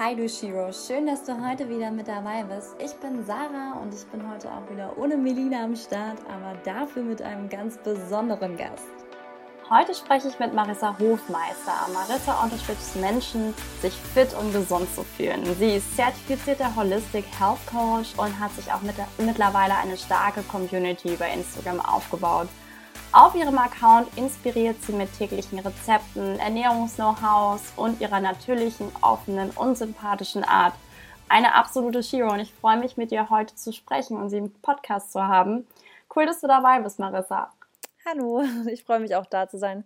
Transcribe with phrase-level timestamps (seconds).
[0.00, 2.76] Hi du Shiro, schön, dass du heute wieder mit dabei bist.
[2.78, 7.02] Ich bin Sarah und ich bin heute auch wieder ohne Melina am Start, aber dafür
[7.02, 8.86] mit einem ganz besonderen Gast.
[9.68, 11.88] Heute spreche ich mit Marissa Hofmeister.
[11.92, 15.44] Marissa unterstützt Menschen, sich fit und gesund zu fühlen.
[15.58, 21.16] Sie ist zertifizierter Holistic Health Coach und hat sich auch mit, mittlerweile eine starke Community
[21.18, 22.46] bei Instagram aufgebaut.
[23.12, 30.44] Auf ihrem Account inspiriert sie mit täglichen Rezepten, Ernährungs-Know-hows und ihrer natürlichen, offenen und sympathischen
[30.44, 30.74] Art.
[31.28, 34.52] Eine absolute Shiro und ich freue mich, mit dir heute zu sprechen und sie im
[34.52, 35.66] Podcast zu haben.
[36.14, 37.50] Cool, dass du dabei bist, Marissa.
[38.06, 39.84] Hallo, ich freue mich auch da zu sein.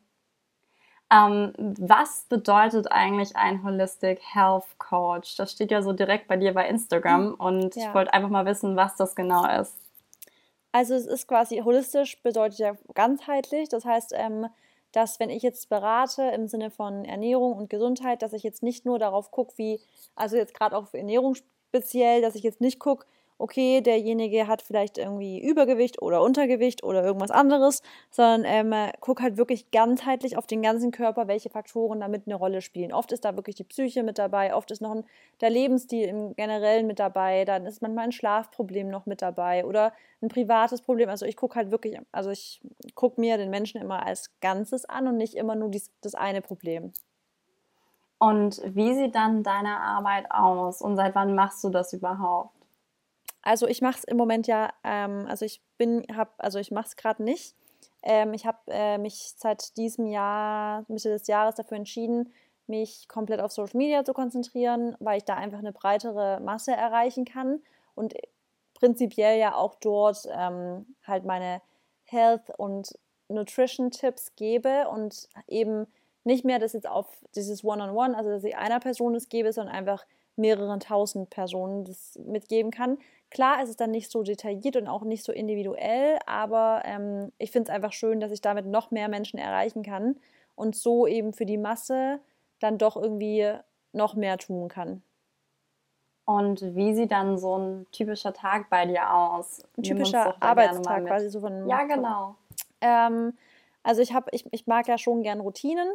[1.13, 5.37] Ähm, was bedeutet eigentlich ein Holistic Health Coach?
[5.37, 7.87] Das steht ja so direkt bei dir bei Instagram hm, und ja.
[7.87, 9.77] ich wollte einfach mal wissen, was das genau ist.
[10.73, 13.69] Also es ist quasi holistisch, bedeutet ja ganzheitlich.
[13.69, 14.47] Das heißt, ähm,
[14.93, 18.85] dass wenn ich jetzt berate im Sinne von Ernährung und Gesundheit, dass ich jetzt nicht
[18.85, 19.81] nur darauf gucke, wie,
[20.15, 23.07] also jetzt gerade auch für Ernährung speziell, dass ich jetzt nicht gucke,
[23.43, 29.37] okay, derjenige hat vielleicht irgendwie Übergewicht oder Untergewicht oder irgendwas anderes, sondern ähm, guck halt
[29.37, 32.93] wirklich ganzheitlich auf den ganzen Körper, welche Faktoren damit eine Rolle spielen.
[32.93, 35.05] Oft ist da wirklich die Psyche mit dabei, oft ist noch ein,
[35.41, 39.93] der Lebensstil im Generellen mit dabei, dann ist manchmal ein Schlafproblem noch mit dabei oder
[40.23, 41.09] ein privates Problem.
[41.09, 42.61] Also ich gucke halt wirklich, also ich
[42.95, 46.43] gucke mir den Menschen immer als Ganzes an und nicht immer nur dies, das eine
[46.43, 46.93] Problem.
[48.19, 52.62] Und wie sieht dann deine Arbeit aus und seit wann machst du das überhaupt?
[53.43, 56.87] Also ich mache es im Moment ja, ähm, also ich bin, hab, also ich mache
[56.87, 57.55] es gerade nicht.
[58.03, 62.33] Ähm, ich habe äh, mich seit diesem Jahr, Mitte des Jahres dafür entschieden,
[62.67, 67.25] mich komplett auf Social Media zu konzentrieren, weil ich da einfach eine breitere Masse erreichen
[67.25, 67.61] kann
[67.95, 68.15] und
[68.75, 71.61] prinzipiell ja auch dort ähm, halt meine
[72.05, 75.87] Health- und Nutrition-Tipps gebe und eben
[76.25, 79.29] nicht mehr das jetzt auf dieses One-on-One, -on -One, also dass ich einer Person das
[79.29, 80.05] gebe, sondern einfach
[80.37, 82.99] mehreren tausend Personen das mitgeben kann.
[83.31, 87.51] Klar ist es dann nicht so detailliert und auch nicht so individuell, aber ähm, ich
[87.51, 90.17] finde es einfach schön, dass ich damit noch mehr Menschen erreichen kann
[90.55, 92.21] und so eben für die Masse
[92.61, 93.53] dann doch irgendwie
[93.93, 95.03] noch mehr tun kann.
[96.25, 99.63] Und wie sieht dann so ein typischer Tag bei dir aus?
[99.77, 101.67] Ein typischer Arbeitstag quasi so von.
[101.69, 102.37] Ja, genau.
[102.81, 103.37] Ähm,
[103.83, 105.89] also ich habe, ich, ich mag ja schon gern Routinen.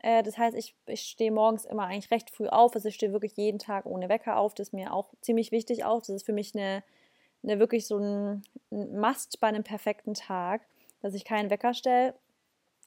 [0.00, 2.74] Äh, das heißt, ich, ich stehe morgens immer eigentlich recht früh auf.
[2.74, 4.54] Also ich stehe wirklich jeden Tag ohne Wecker auf.
[4.54, 6.00] Das ist mir auch ziemlich wichtig auch.
[6.00, 6.82] Das ist für mich eine,
[7.42, 10.62] eine wirklich so ein, ein Must bei einem perfekten Tag,
[11.00, 12.14] dass ich keinen Wecker stelle.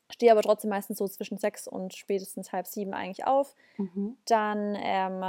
[0.10, 3.56] Stehe aber trotzdem meistens so zwischen sechs und spätestens halb sieben eigentlich auf.
[3.78, 4.18] Mhm.
[4.26, 5.22] Dann, ähm,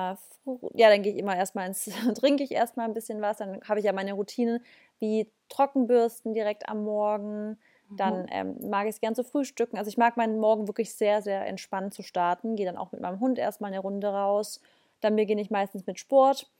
[0.75, 3.37] ja, dann gehe ich immer erstmal ins, trinke ich erstmal ein bisschen was.
[3.39, 4.65] Dann habe ich ja meine Routinen
[4.99, 7.59] wie Trockenbürsten direkt am Morgen
[7.97, 8.29] dann mhm.
[8.31, 9.77] ähm, mag ich es gern zu frühstücken.
[9.77, 12.57] Also ich mag meinen Morgen wirklich sehr, sehr entspannt zu starten.
[12.57, 14.61] Gehe dann auch mit meinem Hund erstmal eine Runde raus.
[15.01, 16.51] Dann beginne ich meistens mit Sport.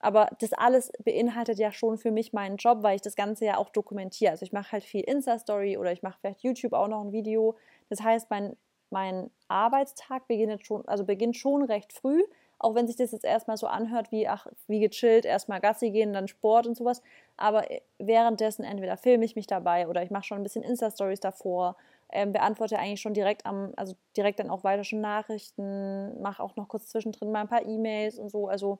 [0.00, 3.56] Aber das alles beinhaltet ja schon für mich meinen Job, weil ich das Ganze ja
[3.56, 4.32] auch dokumentiere.
[4.32, 7.56] Also ich mache halt viel Insta-Story oder ich mache vielleicht YouTube auch noch ein Video.
[7.88, 8.56] Das heißt, mein,
[8.90, 12.24] mein Arbeitstag beginnt schon, also beginnt schon recht früh
[12.62, 16.12] auch wenn sich das jetzt erstmal so anhört wie, ach, wie gechillt, erstmal Gassi gehen,
[16.12, 17.02] dann Sport und sowas.
[17.36, 21.20] Aber äh, währenddessen entweder filme ich mich dabei oder ich mache schon ein bisschen Insta-Stories
[21.20, 21.76] davor,
[22.10, 26.56] ähm, beantworte eigentlich schon direkt am, also direkt dann auch weiter schon Nachrichten, mache auch
[26.56, 28.48] noch kurz zwischendrin mal ein paar E-Mails und so.
[28.48, 28.78] Also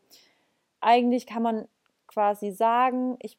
[0.81, 1.69] eigentlich kann man
[2.07, 3.39] quasi sagen, ich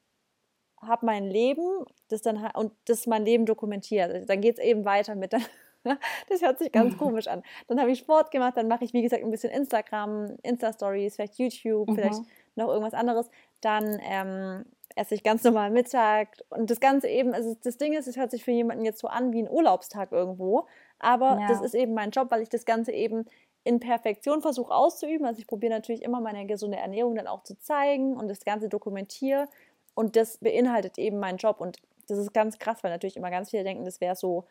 [0.81, 4.11] habe mein Leben, das dann und das mein Leben dokumentiert.
[4.11, 5.45] Also dann geht es eben weiter mit dann
[6.29, 7.43] Das hört sich ganz komisch an.
[7.67, 11.37] Dann habe ich Sport gemacht, dann mache ich, wie gesagt, ein bisschen Instagram, Insta-Stories, vielleicht
[11.37, 11.95] YouTube, mhm.
[11.95, 12.21] vielleicht
[12.55, 13.29] noch irgendwas anderes.
[13.61, 14.65] Dann ähm,
[14.95, 18.31] esse ich ganz normal Mittag und das Ganze eben, also das Ding ist, es hört
[18.31, 20.67] sich für jemanden jetzt so an wie ein Urlaubstag irgendwo,
[20.99, 21.47] aber ja.
[21.47, 23.25] das ist eben mein Job, weil ich das Ganze eben
[23.63, 25.25] in Perfektion versuche auszuüben.
[25.25, 28.69] Also ich probiere natürlich immer meine gesunde Ernährung dann auch zu zeigen und das Ganze
[28.69, 29.47] dokumentiere
[29.95, 31.77] und das beinhaltet eben meinen Job und
[32.07, 34.45] das ist ganz krass, weil natürlich immer ganz viele denken, das wäre so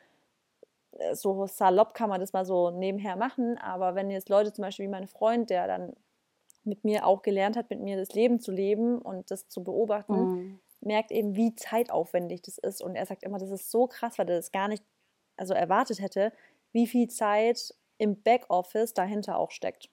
[1.12, 4.86] so salopp kann man das mal so nebenher machen, aber wenn jetzt Leute zum Beispiel
[4.86, 5.94] wie mein Freund, der dann
[6.64, 10.14] mit mir auch gelernt hat, mit mir das Leben zu leben und das zu beobachten,
[10.14, 10.60] mhm.
[10.80, 12.82] merkt eben, wie zeitaufwendig das ist.
[12.82, 14.84] Und er sagt immer, das ist so krass, weil er das gar nicht
[15.36, 16.32] also erwartet hätte,
[16.72, 19.90] wie viel Zeit im Backoffice dahinter auch steckt.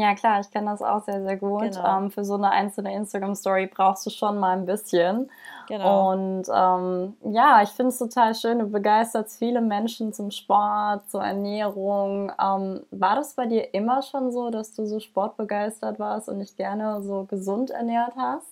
[0.00, 1.62] Ja, klar, ich kenne das auch sehr, sehr gut.
[1.62, 1.98] Genau.
[1.98, 5.28] Ähm, für so eine einzelne Instagram-Story brauchst du schon mal ein bisschen.
[5.66, 6.12] Genau.
[6.12, 8.60] Und ähm, ja, ich finde es total schön.
[8.60, 12.30] Du begeisterst viele Menschen zum Sport, zur Ernährung.
[12.40, 16.56] Ähm, war das bei dir immer schon so, dass du so sportbegeistert warst und dich
[16.56, 18.46] gerne so gesund ernährt hast?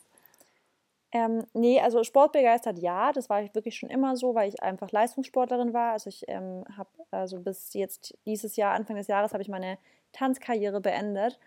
[1.12, 4.90] Ähm, nee, also sportbegeistert ja, das war ich wirklich schon immer so, weil ich einfach
[4.90, 5.92] Leistungssportlerin war.
[5.92, 9.78] Also ich ähm, habe also bis jetzt dieses Jahr, Anfang des Jahres, habe ich meine
[10.16, 11.38] Tanzkarriere beendet.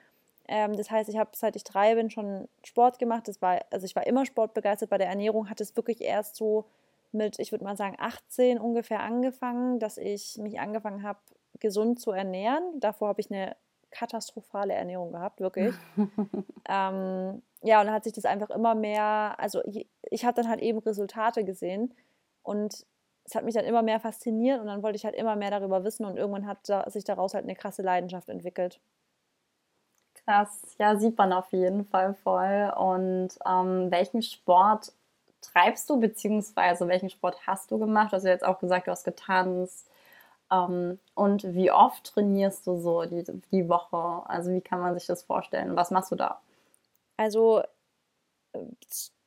[0.47, 3.27] Ähm, das heißt, ich habe seit ich drei bin schon Sport gemacht.
[3.27, 4.89] Das war, also ich war immer sportbegeistert.
[4.89, 6.65] Bei der Ernährung hat es wirklich erst so
[7.11, 11.19] mit, ich würde mal sagen, 18 ungefähr angefangen, dass ich mich angefangen habe,
[11.59, 12.79] gesund zu ernähren.
[12.79, 13.55] Davor habe ich eine
[13.91, 15.73] katastrophale Ernährung gehabt, wirklich.
[16.69, 20.49] ähm, ja, und dann hat sich das einfach immer mehr, also ich, ich habe dann
[20.49, 21.93] halt eben Resultate gesehen
[22.43, 22.85] und
[23.29, 25.83] es hat mich dann immer mehr fasziniert und dann wollte ich halt immer mehr darüber
[25.83, 28.79] wissen und irgendwann hat sich daraus halt eine krasse Leidenschaft entwickelt.
[30.25, 32.73] Krass, ja, sieht man auf jeden Fall voll.
[32.75, 34.93] Und ähm, welchen Sport
[35.41, 38.11] treibst du, beziehungsweise welchen Sport hast du gemacht?
[38.11, 39.87] Du hast ja jetzt auch gesagt, du hast getanzt.
[40.51, 44.27] Ähm, und wie oft trainierst du so die, die Woche?
[44.27, 45.75] Also wie kann man sich das vorstellen?
[45.75, 46.41] Was machst du da?
[47.15, 47.61] Also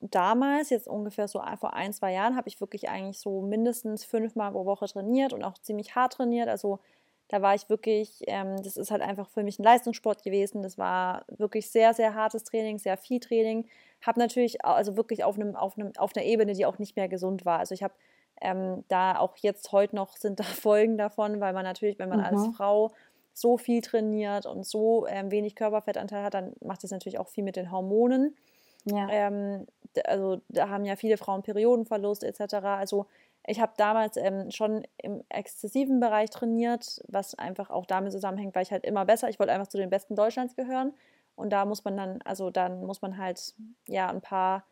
[0.00, 4.52] damals, jetzt ungefähr so vor ein, zwei Jahren, habe ich wirklich eigentlich so mindestens fünfmal
[4.52, 6.48] pro Woche trainiert und auch ziemlich hart trainiert.
[6.48, 6.80] Also
[7.28, 10.62] da war ich wirklich, ähm, das ist halt einfach für mich ein Leistungssport gewesen.
[10.62, 13.66] Das war wirklich sehr, sehr hartes Training, sehr viel Training.
[14.02, 17.08] Habe natürlich also wirklich auf, einem, auf, einem, auf einer Ebene, die auch nicht mehr
[17.08, 17.58] gesund war.
[17.58, 17.94] Also ich habe
[18.42, 22.18] ähm, da auch jetzt heute noch sind da Folgen davon, weil man natürlich, wenn man
[22.18, 22.24] mhm.
[22.24, 22.92] als Frau
[23.32, 27.44] so viel trainiert und so ähm, wenig Körperfettanteil hat, dann macht das natürlich auch viel
[27.44, 28.36] mit den Hormonen.
[28.84, 29.08] Ja.
[29.10, 29.66] Ähm,
[30.06, 32.54] also da haben ja viele Frauen Periodenverlust etc.
[32.54, 33.06] Also
[33.46, 38.62] ich habe damals ähm, schon im exzessiven Bereich trainiert, was einfach auch damit zusammenhängt, weil
[38.62, 40.94] ich halt immer besser, ich wollte einfach zu den Besten Deutschlands gehören.
[41.34, 43.54] Und da muss man dann, also dann muss man halt
[43.88, 44.64] ja ein paar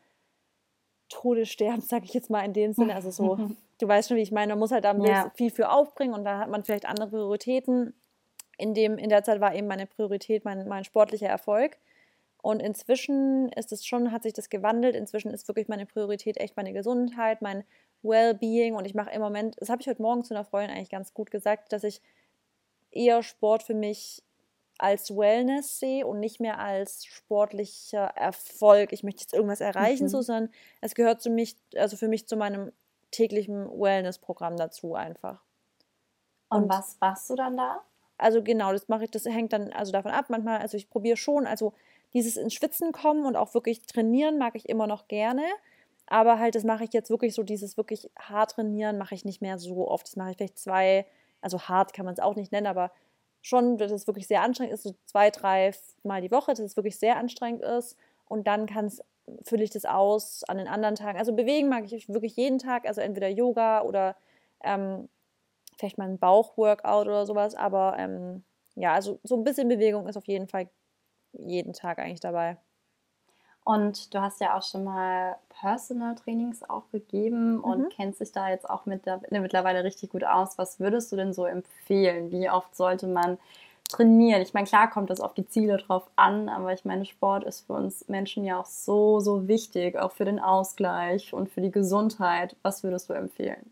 [1.09, 2.95] Tode sterben, sage ich jetzt mal in dem Sinne.
[2.95, 3.37] Also so,
[3.79, 5.31] du weißt schon, wie ich meine, man muss halt da ja.
[5.35, 7.95] viel für aufbringen und da hat man vielleicht andere Prioritäten.
[8.57, 11.79] In, dem, in der Zeit war eben meine Priorität mein, mein sportlicher Erfolg.
[12.43, 14.97] Und inzwischen ist es schon, hat sich das gewandelt.
[14.97, 17.65] Inzwischen ist wirklich meine Priorität echt meine Gesundheit, mein
[18.03, 18.75] Wellbeing.
[18.75, 21.13] Und ich mache im Moment, das habe ich heute Morgen zu einer Freundin eigentlich ganz
[21.13, 22.01] gut gesagt, dass ich
[22.91, 24.23] eher Sport für mich
[24.79, 28.93] als Wellness sehe und nicht mehr als sportlicher Erfolg.
[28.93, 30.09] Ich möchte jetzt irgendwas erreichen, mhm.
[30.09, 30.51] so, sondern
[30.81, 32.73] es gehört zu mich, also für mich zu meinem
[33.11, 35.43] täglichen Wellness-Programm dazu einfach.
[36.49, 37.83] Und, und was machst du dann da?
[38.17, 40.27] Also genau, das mache ich, das hängt dann also davon ab.
[40.29, 41.75] Manchmal, also ich probiere schon, also
[42.13, 45.45] dieses ins Schwitzen kommen und auch wirklich trainieren mag ich immer noch gerne.
[46.07, 49.41] Aber halt, das mache ich jetzt wirklich so, dieses wirklich hart trainieren mache ich nicht
[49.41, 50.07] mehr so oft.
[50.07, 51.07] Das mache ich vielleicht zwei,
[51.41, 52.91] also hart kann man es auch nicht nennen, aber
[53.43, 55.73] schon, dass es wirklich sehr anstrengend ist, so zwei, drei
[56.03, 57.97] Mal die Woche, dass es wirklich sehr anstrengend ist.
[58.27, 59.03] Und dann kann es,
[59.45, 61.19] fülle ich das aus an den anderen Tagen.
[61.19, 64.17] Also bewegen mag ich wirklich jeden Tag, also entweder Yoga oder
[64.63, 65.09] ähm,
[65.79, 67.55] vielleicht mal ein Bauchworkout oder sowas.
[67.55, 68.43] Aber ähm,
[68.75, 70.69] ja, also so ein bisschen Bewegung ist auf jeden Fall
[71.33, 72.57] jeden Tag eigentlich dabei.
[73.65, 77.65] Und du hast ja auch schon mal Personal Trainings auch gegeben mhm.
[77.65, 80.59] und kennst dich da jetzt auch mit der, mittlerweile richtig gut aus.
[80.59, 82.33] Was würdest du denn so empfehlen?
[82.33, 83.39] Wie oft sollte man
[83.89, 84.41] trainieren?
[84.41, 87.67] Ich meine, klar kommt das auf die Ziele drauf an, aber ich meine, Sport ist
[87.67, 91.71] für uns Menschen ja auch so, so wichtig, auch für den Ausgleich und für die
[91.71, 92.57] Gesundheit.
[92.63, 93.71] Was würdest du empfehlen?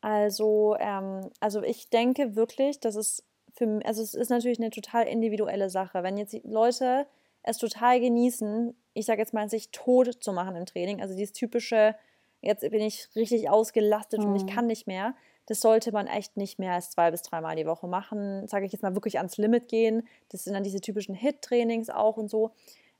[0.00, 3.22] Also, ähm, also ich denke wirklich, dass es
[3.54, 6.02] für, also es ist natürlich eine total individuelle Sache.
[6.02, 7.06] Wenn jetzt Leute
[7.42, 11.32] es total genießen, ich sage jetzt mal, sich tot zu machen im Training, also dieses
[11.32, 11.94] typische,
[12.40, 14.26] jetzt bin ich richtig ausgelastet mhm.
[14.26, 14.48] und ich mhm.
[14.48, 15.14] kann nicht mehr,
[15.46, 18.46] das sollte man echt nicht mehr als zwei bis dreimal die Woche machen.
[18.48, 20.08] Sage ich jetzt mal wirklich ans Limit gehen.
[20.30, 22.52] Das sind dann diese typischen Hit-Trainings auch und so.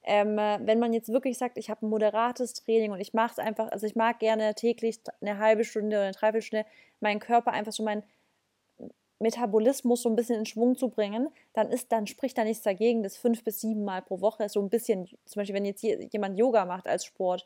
[0.06, 3.38] Ähm, wenn man jetzt wirklich sagt, ich habe ein moderates Training und ich mache es
[3.38, 6.66] einfach, also ich mag gerne täglich eine halbe Stunde oder eine Dreiviertelstunde
[7.00, 8.02] meinen Körper einfach so mein
[9.24, 13.02] Metabolismus so ein bisschen in Schwung zu bringen, dann ist, dann spricht da nichts dagegen,
[13.02, 16.38] das fünf bis sieben Mal pro Woche so ein bisschen, zum Beispiel, wenn jetzt jemand
[16.38, 17.44] Yoga macht als Sport,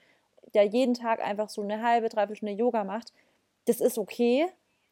[0.54, 3.12] der jeden Tag einfach so eine halbe, dreiviertel Stunde Yoga macht,
[3.66, 4.46] das ist okay,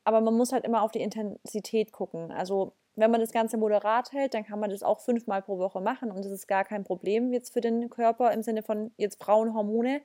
[0.05, 2.31] aber man muss halt immer auf die Intensität gucken.
[2.31, 5.81] Also wenn man das Ganze moderat hält, dann kann man das auch fünfmal pro Woche
[5.81, 9.23] machen und das ist gar kein Problem jetzt für den Körper im Sinne von jetzt
[9.23, 10.01] Frauenhormone.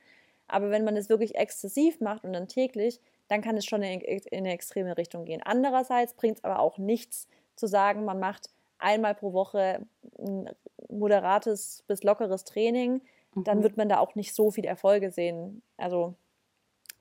[0.48, 4.02] Aber wenn man das wirklich exzessiv macht und dann täglich, dann kann es schon in,
[4.32, 5.42] eine extreme Richtung gehen.
[5.44, 9.86] Andererseits bringt es aber auch nichts zu sagen, man macht einmal pro Woche
[10.18, 10.50] ein
[10.88, 13.00] moderates bis lockeres Training,
[13.34, 13.44] mhm.
[13.44, 15.62] dann wird man da auch nicht so viele Erfolge sehen.
[15.76, 16.14] Also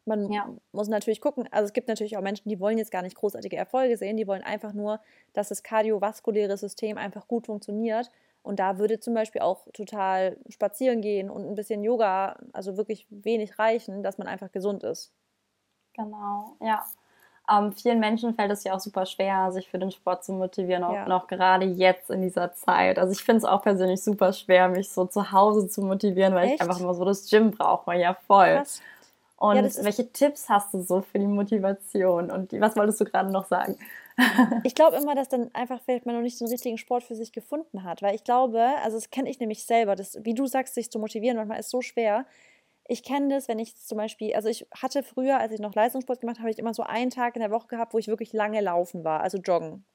[0.05, 0.49] man ja.
[0.71, 3.55] muss natürlich gucken, also es gibt natürlich auch Menschen, die wollen jetzt gar nicht großartige
[3.55, 4.99] Erfolge sehen, die wollen einfach nur,
[5.33, 8.09] dass das kardiovaskuläre System einfach gut funktioniert
[8.43, 13.05] Und da würde zum Beispiel auch total spazieren gehen und ein bisschen Yoga, also wirklich
[13.09, 15.13] wenig reichen, dass man einfach gesund ist.
[15.93, 16.85] Genau, ja.
[17.49, 20.83] Ähm, vielen Menschen fällt es ja auch super schwer, sich für den Sport zu motivieren,
[20.83, 21.07] auch ja.
[21.07, 22.97] noch gerade jetzt in dieser Zeit.
[22.99, 26.45] Also ich finde es auch persönlich super schwer, mich so zu Hause zu motivieren, weil
[26.45, 26.55] Echt?
[26.55, 28.57] ich einfach immer so das Gym brauche, ja voll.
[28.57, 28.81] Krass.
[29.37, 32.29] Und ja, welche Tipps hast du so für die Motivation?
[32.29, 33.75] Und die, was wolltest du gerade noch sagen?
[34.63, 37.31] ich glaube immer, dass dann einfach vielleicht man noch nicht den richtigen Sport für sich
[37.31, 38.03] gefunden hat.
[38.03, 40.99] Weil ich glaube, also das kenne ich nämlich selber, das, wie du sagst, sich zu
[40.99, 42.25] motivieren, manchmal ist so schwer.
[42.91, 46.19] Ich kenne das, wenn ich zum Beispiel, also ich hatte früher, als ich noch Leistungssport
[46.19, 48.33] gemacht habe, habe ich immer so einen Tag in der Woche gehabt, wo ich wirklich
[48.33, 49.85] lange laufen war, also joggen.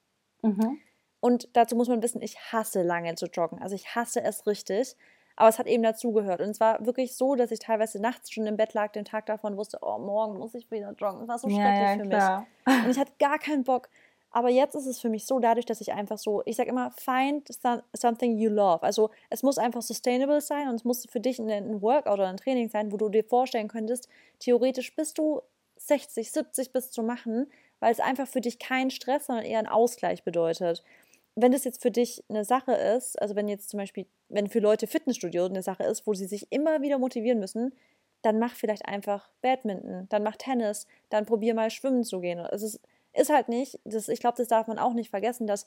[0.41, 0.79] Mhm.
[1.19, 3.61] Und dazu muss man wissen, ich hasse lange zu joggen.
[3.61, 4.95] Also ich hasse es richtig.
[5.35, 6.41] Aber es hat eben dazugehört.
[6.41, 9.27] Und es war wirklich so, dass ich teilweise nachts schon im Bett lag, den Tag
[9.27, 11.19] davon wusste, oh, morgen muss ich wieder joggen.
[11.19, 12.83] Das war so schrecklich ja, für mich.
[12.83, 13.89] Und ich hatte gar keinen Bock.
[14.31, 16.91] Aber jetzt ist es für mich so, dadurch, dass ich einfach so, ich sage immer,
[16.91, 17.47] find
[17.93, 18.83] something you love.
[18.83, 22.37] Also es muss einfach sustainable sein und es muss für dich ein Workout oder ein
[22.37, 25.41] Training sein, wo du dir vorstellen könntest, theoretisch bist du
[25.77, 27.47] 60, 70 bist zu machen,
[27.79, 30.83] weil es einfach für dich kein Stress, sondern eher ein Ausgleich bedeutet
[31.39, 34.59] wenn das jetzt für dich eine Sache ist, also wenn jetzt zum Beispiel, wenn für
[34.59, 37.73] Leute Fitnessstudio eine Sache ist, wo sie sich immer wieder motivieren müssen,
[38.23, 42.39] dann mach vielleicht einfach Badminton, dann mach Tennis, dann probier mal schwimmen zu gehen.
[42.39, 42.81] Es ist,
[43.17, 45.65] ist halt nicht, das, ich glaube, das darf man auch nicht vergessen, dass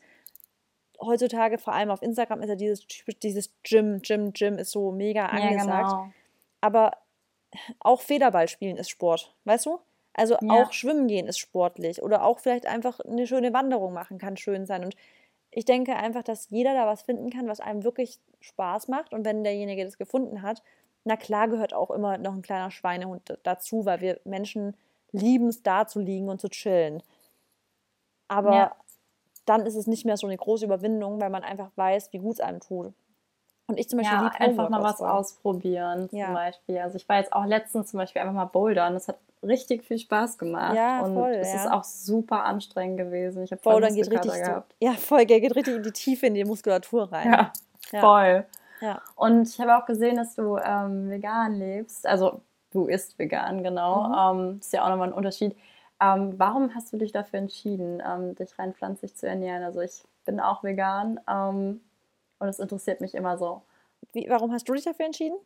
[1.00, 2.86] heutzutage, vor allem auf Instagram, ist ja dieses,
[3.22, 5.68] dieses Gym, Gym, Gym ist so mega angesagt.
[5.68, 6.12] Ja, genau.
[6.60, 6.92] Aber
[7.80, 9.80] auch Federball spielen ist Sport, weißt du?
[10.12, 10.50] Also ja.
[10.50, 14.66] auch schwimmen gehen ist sportlich oder auch vielleicht einfach eine schöne Wanderung machen kann schön
[14.66, 14.84] sein.
[14.84, 14.94] Und
[15.50, 19.12] ich denke einfach, dass jeder da was finden kann, was einem wirklich Spaß macht.
[19.12, 20.62] Und wenn derjenige das gefunden hat,
[21.04, 24.76] na klar gehört auch immer noch ein kleiner Schweinehund dazu, weil wir Menschen
[25.12, 27.02] lieben es, da zu liegen und zu chillen.
[28.30, 28.72] Aber ja.
[29.44, 32.34] dann ist es nicht mehr so eine große Überwindung, weil man einfach weiß, wie gut
[32.34, 32.92] es einem tut.
[33.66, 36.32] Und ich zum Beispiel ja, einfach mal was ausprobieren, zum ja.
[36.32, 36.78] Beispiel.
[36.78, 38.94] Also ich war jetzt auch letztens zum Beispiel einfach mal bouldern.
[38.94, 40.74] Das hat richtig viel Spaß gemacht.
[40.74, 41.64] Ja, und voll, es ja.
[41.64, 43.42] ist auch super anstrengend gewesen.
[43.42, 44.74] Ich habe voll geht richtig gehabt.
[44.80, 47.32] So, ja, voll, geht richtig in die Tiefe in die Muskulatur rein.
[47.32, 47.52] Ja,
[47.92, 48.00] ja.
[48.00, 48.46] voll.
[48.80, 49.02] Ja.
[49.16, 52.06] Und ich habe auch gesehen, dass du ähm, vegan lebst.
[52.06, 54.08] Also du isst vegan, genau.
[54.08, 54.40] Mhm.
[54.40, 55.56] Ähm, das ist ja auch nochmal ein Unterschied.
[56.00, 59.62] Ähm, warum hast du dich dafür entschieden, ähm, dich rein pflanzlich zu ernähren?
[59.62, 61.80] Also ich bin auch vegan ähm,
[62.38, 63.62] und es interessiert mich immer so.
[64.12, 65.36] Wie, warum hast du dich dafür entschieden?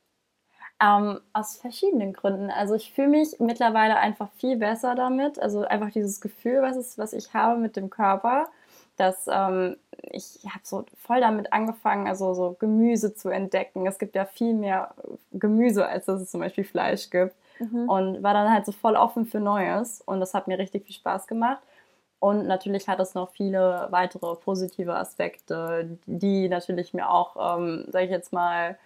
[0.80, 2.50] Ähm, aus verschiedenen Gründen.
[2.50, 5.38] Also ich fühle mich mittlerweile einfach viel besser damit.
[5.38, 8.48] Also einfach dieses Gefühl, was, ist, was ich habe mit dem Körper,
[8.96, 9.76] dass ähm,
[10.10, 13.86] ich habe so voll damit angefangen, also so Gemüse zu entdecken.
[13.86, 14.94] Es gibt ja viel mehr
[15.32, 17.34] Gemüse, als dass es zum Beispiel Fleisch gibt.
[17.58, 17.88] Mhm.
[17.88, 20.00] Und war dann halt so voll offen für Neues.
[20.00, 21.62] Und das hat mir richtig viel Spaß gemacht.
[22.20, 28.06] Und natürlich hat es noch viele weitere positive Aspekte, die natürlich mir auch, ähm, sage
[28.06, 28.78] ich jetzt mal,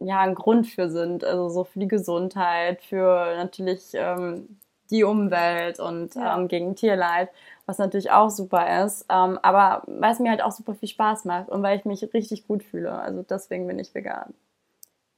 [0.00, 1.24] ja, ein Grund für sind.
[1.24, 4.58] Also so für die Gesundheit, für natürlich ähm,
[4.90, 6.36] die Umwelt und ja.
[6.36, 7.30] ähm, gegen Tierleid,
[7.66, 9.06] was natürlich auch super ist.
[9.08, 12.02] Ähm, aber weil es mir halt auch super viel Spaß macht und weil ich mich
[12.14, 12.92] richtig gut fühle.
[12.92, 14.34] Also deswegen bin ich vegan.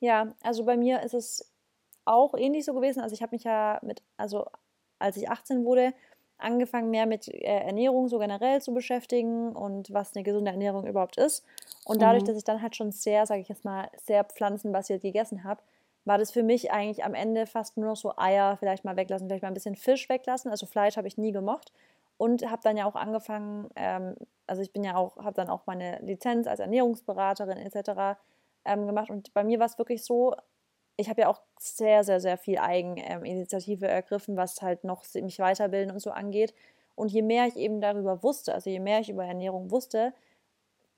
[0.01, 1.51] Ja, also bei mir ist es
[2.05, 3.01] auch ähnlich so gewesen.
[3.01, 4.47] Also ich habe mich ja mit, also
[4.99, 5.93] als ich 18 wurde,
[6.39, 11.17] angefangen mehr mit äh, Ernährung so generell zu beschäftigen und was eine gesunde Ernährung überhaupt
[11.17, 11.45] ist.
[11.85, 12.29] Und dadurch, mhm.
[12.29, 15.61] dass ich dann halt schon sehr, sage ich jetzt mal, sehr pflanzenbasiert gegessen habe,
[16.05, 19.29] war das für mich eigentlich am Ende fast nur noch so Eier vielleicht mal weglassen,
[19.29, 20.51] vielleicht mal ein bisschen Fisch weglassen.
[20.51, 21.73] Also Fleisch habe ich nie gemocht
[22.17, 24.17] und habe dann ja auch angefangen, ähm,
[24.47, 28.19] also ich bin ja auch, habe dann auch meine Lizenz als Ernährungsberaterin etc.
[28.65, 30.35] Ähm, gemacht und bei mir war es wirklich so,
[30.97, 35.39] ich habe ja auch sehr, sehr, sehr viel Eigeninitiative ähm, ergriffen, was halt noch mich
[35.39, 36.55] weiterbilden und so angeht.
[36.95, 40.13] Und je mehr ich eben darüber wusste, also je mehr ich über Ernährung wusste,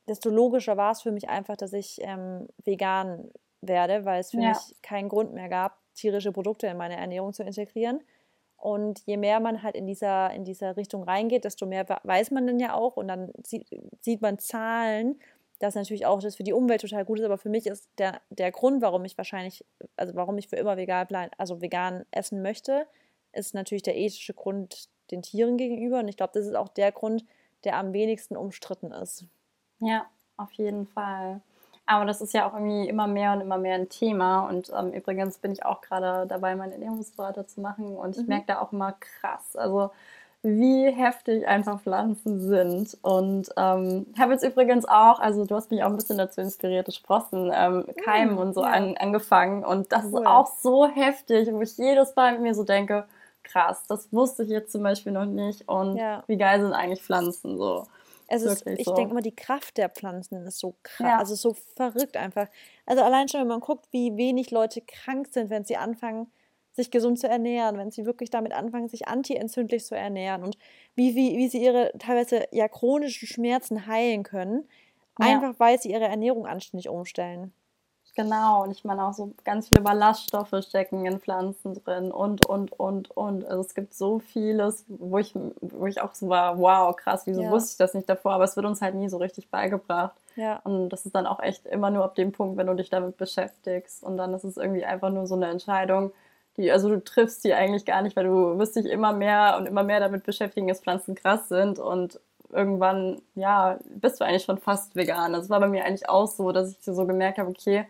[0.08, 3.30] desto logischer war es für mich einfach, dass ich ähm, vegan
[3.60, 4.48] werde, weil es für ja.
[4.48, 8.00] mich keinen Grund mehr gab, tierische Produkte in meine Ernährung zu integrieren.
[8.56, 12.46] Und je mehr man halt in dieser, in dieser Richtung reingeht, desto mehr weiß man
[12.46, 13.66] dann ja auch und dann sieht,
[14.00, 15.20] sieht man Zahlen
[15.62, 18.20] das natürlich auch das für die Umwelt total gut ist, aber für mich ist der,
[18.30, 19.64] der Grund, warum ich wahrscheinlich,
[19.96, 22.86] also warum ich für immer vegan bleiben, also vegan essen möchte,
[23.32, 26.00] ist natürlich der ethische Grund den Tieren gegenüber.
[26.00, 27.24] Und ich glaube, das ist auch der Grund,
[27.62, 29.24] der am wenigsten umstritten ist.
[29.78, 31.40] Ja, auf jeden Fall.
[31.86, 34.48] Aber das ist ja auch irgendwie immer mehr und immer mehr ein Thema.
[34.48, 37.96] Und ähm, übrigens bin ich auch gerade dabei, meinen Ernährungsberater zu machen.
[37.96, 38.28] Und ich mhm.
[38.28, 39.54] merke da auch immer krass.
[39.54, 39.92] Also
[40.42, 42.98] wie heftig einfach Pflanzen sind.
[43.02, 46.40] Und ähm, ich habe jetzt übrigens auch, also du hast mich auch ein bisschen dazu
[46.40, 48.70] inspiriert, Sprossen, ähm, Keimen mm, und so ja.
[48.70, 49.64] an, angefangen.
[49.64, 50.20] Und das cool.
[50.20, 53.04] ist auch so heftig, wo ich jedes Mal mit mir so denke,
[53.44, 55.68] krass, das wusste ich jetzt zum Beispiel noch nicht.
[55.68, 56.24] Und ja.
[56.26, 57.86] wie geil sind eigentlich Pflanzen so.
[58.26, 58.94] Es ist, ich so.
[58.94, 61.18] denke immer, die Kraft der Pflanzen ist so krass, ja.
[61.18, 62.48] also so verrückt einfach.
[62.86, 66.28] Also allein schon, wenn man guckt, wie wenig Leute krank sind, wenn sie anfangen,
[66.72, 70.56] sich gesund zu ernähren, wenn sie wirklich damit anfangen, sich antientzündlich zu ernähren und
[70.94, 74.68] wie, wie, wie sie ihre teilweise ja chronischen Schmerzen heilen können,
[75.18, 75.26] ja.
[75.26, 77.52] einfach weil sie ihre Ernährung anständig umstellen.
[78.14, 82.78] Genau, und ich meine auch so ganz viele Ballaststoffe stecken in Pflanzen drin und, und,
[82.78, 83.46] und, und.
[83.46, 87.40] Also es gibt so vieles, wo ich, wo ich auch so war, wow, krass, wieso
[87.40, 87.50] ja.
[87.50, 88.32] wusste ich das nicht davor?
[88.32, 90.14] Aber es wird uns halt nie so richtig beigebracht.
[90.36, 90.60] Ja.
[90.64, 93.16] Und das ist dann auch echt immer nur ab dem Punkt, wenn du dich damit
[93.16, 94.02] beschäftigst.
[94.02, 96.12] Und dann ist es irgendwie einfach nur so eine Entscheidung,
[96.56, 99.66] die, also du triffst die eigentlich gar nicht, weil du wirst dich immer mehr und
[99.66, 104.58] immer mehr damit beschäftigen, dass Pflanzen krass sind und irgendwann, ja, bist du eigentlich schon
[104.58, 105.32] fast vegan.
[105.32, 107.86] Das war bei mir eigentlich auch so, dass ich so gemerkt habe, okay,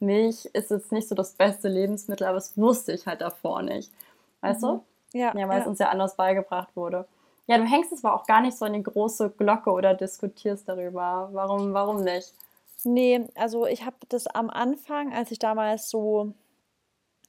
[0.00, 3.92] Milch ist jetzt nicht so das beste Lebensmittel, aber das wusste ich halt davor nicht.
[4.40, 4.66] Weißt mhm.
[4.66, 4.84] du?
[5.12, 5.36] Ja.
[5.36, 5.62] Ja, weil ja.
[5.62, 7.06] es uns ja anders beigebracht wurde.
[7.46, 10.68] Ja, du hängst es aber auch gar nicht so an die große Glocke oder diskutierst
[10.68, 11.30] darüber.
[11.32, 12.34] Warum, warum nicht?
[12.84, 16.32] Nee, also ich habe das am Anfang, als ich damals so,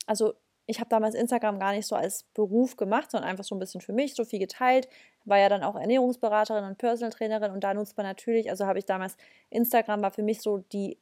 [0.05, 0.33] also
[0.69, 3.81] ich habe damals Instagram gar nicht so als Beruf gemacht, sondern einfach so ein bisschen
[3.81, 4.87] für mich, so viel geteilt.
[5.25, 8.77] War ja dann auch Ernährungsberaterin und Personal Trainerin und da nutzt man natürlich, also habe
[8.79, 9.17] ich damals,
[9.49, 10.97] Instagram war für mich so die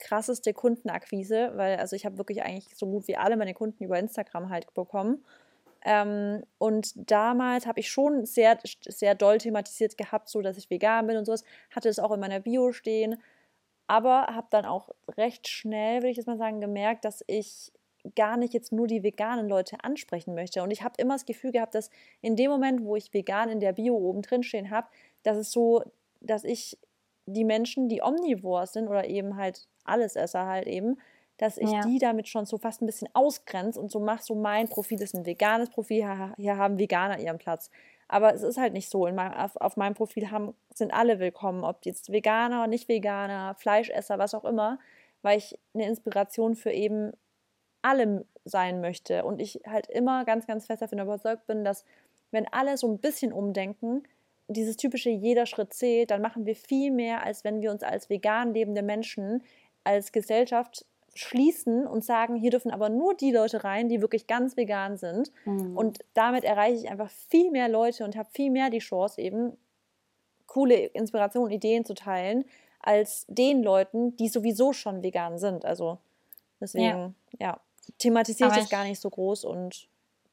[0.00, 3.98] krasseste Kundenakquise, weil also ich habe wirklich eigentlich so gut wie alle meine Kunden über
[3.98, 5.24] Instagram halt bekommen.
[5.84, 11.06] Ähm, und damals habe ich schon sehr, sehr doll thematisiert gehabt, so dass ich vegan
[11.06, 11.44] bin und sowas.
[11.70, 13.20] Hatte es auch in meiner Bio stehen.
[13.86, 17.72] Aber habe dann auch recht schnell, würde ich jetzt mal sagen, gemerkt, dass ich
[18.16, 20.62] gar nicht jetzt nur die veganen Leute ansprechen möchte.
[20.62, 21.90] Und ich habe immer das Gefühl gehabt, dass
[22.20, 24.88] in dem Moment, wo ich vegan in der Bio oben drin stehen habe,
[25.22, 25.82] dass es so,
[26.20, 26.78] dass ich
[27.26, 30.98] die Menschen, die omnivores sind oder eben halt Allesesser halt eben,
[31.38, 31.80] dass ich ja.
[31.80, 35.14] die damit schon so fast ein bisschen ausgrenze und so mache, so mein Profil ist
[35.14, 36.06] ein veganes Profil,
[36.36, 37.70] hier haben Veganer ihren Platz.
[38.08, 39.06] Aber es ist halt nicht so.
[39.10, 44.18] Meinem, auf, auf, meinem Profil haben, sind alle willkommen, ob jetzt Veganer, nicht Veganer, Fleischesser,
[44.18, 44.78] was auch immer,
[45.22, 47.12] weil ich eine Inspiration für eben
[47.82, 49.24] allem sein möchte.
[49.24, 51.84] Und ich halt immer ganz, ganz fest davon überzeugt bin, dass
[52.30, 54.02] wenn alle so ein bisschen umdenken,
[54.48, 58.10] dieses typische jeder Schritt zählt, dann machen wir viel mehr, als wenn wir uns als
[58.10, 59.42] vegan lebende Menschen,
[59.84, 64.56] als Gesellschaft schließen und sagen, hier dürfen aber nur die Leute rein, die wirklich ganz
[64.56, 65.30] vegan sind.
[65.44, 65.76] Mhm.
[65.76, 69.56] Und damit erreiche ich einfach viel mehr Leute und habe viel mehr die Chance, eben
[70.46, 72.44] coole Inspirationen, Ideen zu teilen,
[72.80, 75.64] als den Leuten, die sowieso schon vegan sind.
[75.64, 75.98] Also
[76.60, 77.52] deswegen, ja.
[77.52, 77.60] ja
[78.02, 79.88] thematisiere ich das gar nicht so groß und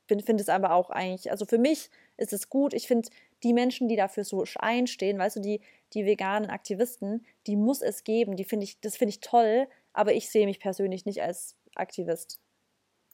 [0.07, 2.73] finde es aber auch eigentlich, also für mich ist es gut.
[2.73, 3.09] Ich finde,
[3.43, 5.61] die Menschen, die dafür so einstehen, weißt du, die,
[5.93, 8.35] die veganen Aktivisten, die muss es geben.
[8.35, 12.39] Die finde ich, das finde ich toll, aber ich sehe mich persönlich nicht als Aktivist.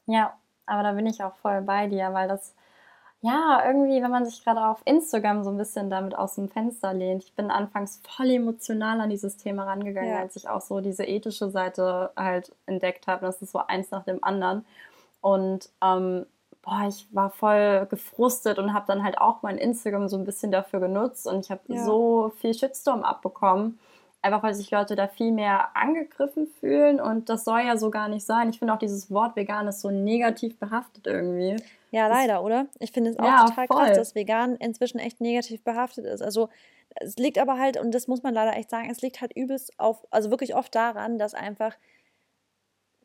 [0.06, 2.56] Ja, aber da bin ich auch voll bei dir, weil das
[3.21, 6.93] ja, irgendwie, wenn man sich gerade auf Instagram so ein bisschen damit aus dem Fenster
[6.93, 7.23] lehnt.
[7.23, 10.19] Ich bin anfangs voll emotional an dieses Thema rangegangen, ja.
[10.19, 13.25] als ich auch so diese ethische Seite halt entdeckt habe.
[13.25, 14.63] Das ist so eins nach dem anderen.
[15.21, 16.28] Und ähm,
[16.65, 20.51] boah, ich war voll gefrustet und habe dann halt auch mein Instagram so ein bisschen
[20.51, 21.84] dafür genutzt und ich habe ja.
[21.84, 23.80] so viel Shitstorm abbekommen.
[24.21, 28.08] Einfach weil sich Leute da viel mehr angegriffen fühlen und das soll ja so gar
[28.08, 28.49] nicht sein.
[28.49, 31.58] Ich finde auch dieses Wort vegan ist so negativ behaftet irgendwie.
[31.95, 32.67] Ja, leider, oder?
[32.79, 33.77] Ich finde es auch ja, total voll.
[33.77, 36.21] krass, dass vegan inzwischen echt negativ behaftet ist.
[36.21, 36.49] Also
[36.95, 39.71] es liegt aber halt, und das muss man leider echt sagen, es liegt halt übelst
[39.79, 41.77] auf, also wirklich oft daran, dass einfach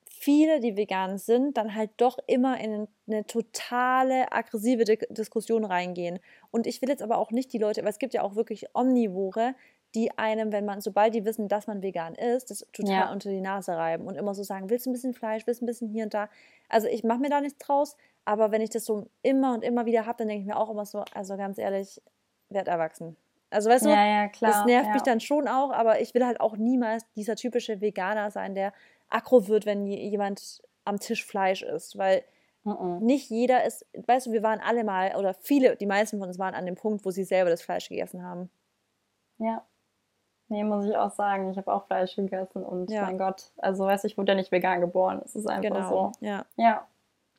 [0.09, 6.19] viele, die vegan sind, dann halt doch immer in eine totale aggressive Diskussion reingehen.
[6.51, 8.75] Und ich will jetzt aber auch nicht die Leute, weil es gibt ja auch wirklich
[8.75, 9.55] Omnivore,
[9.95, 13.13] die einem, wenn man, sobald die wissen, dass man vegan ist, das total ja.
[13.13, 15.65] unter die Nase reiben und immer so sagen, willst du ein bisschen Fleisch, willst du
[15.65, 16.29] ein bisschen hier und da.
[16.69, 19.87] Also ich mache mir da nichts draus, aber wenn ich das so immer und immer
[19.87, 22.01] wieder habe, dann denke ich mir auch immer so, also ganz ehrlich,
[22.49, 23.17] werd erwachsen.
[23.51, 26.41] Also weißt du, ja, ja, das nervt mich dann schon auch, aber ich will halt
[26.41, 28.73] auch niemals dieser typische Veganer sein, der
[29.09, 32.23] aggro wird, wenn jemand am Tisch Fleisch isst, weil
[32.65, 33.01] -uh.
[33.01, 36.39] nicht jeder ist, weißt du, wir waren alle mal, oder viele, die meisten von uns
[36.39, 38.51] waren an dem Punkt, wo sie selber das Fleisch gegessen haben.
[39.39, 39.67] Ja.
[40.51, 41.51] Nee, muss ich auch sagen.
[41.51, 43.03] Ich habe auch Fleisch gegessen und ja.
[43.03, 45.23] mein Gott, also weißt du, ich wurde ja nicht vegan geboren.
[45.25, 45.89] Es ist einfach genau.
[45.89, 46.13] so.
[46.21, 46.45] Ja.
[46.57, 46.87] Ja.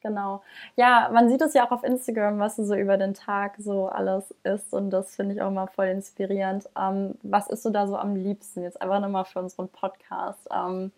[0.01, 0.41] Genau.
[0.75, 3.85] Ja, man sieht es ja auch auf Instagram, was du so über den Tag so
[3.87, 6.67] alles isst und das finde ich auch mal voll inspirierend.
[6.75, 8.63] Ähm, was isst du da so am liebsten?
[8.63, 10.47] Jetzt einfach nochmal für unseren Podcast.
[10.51, 10.91] Ähm,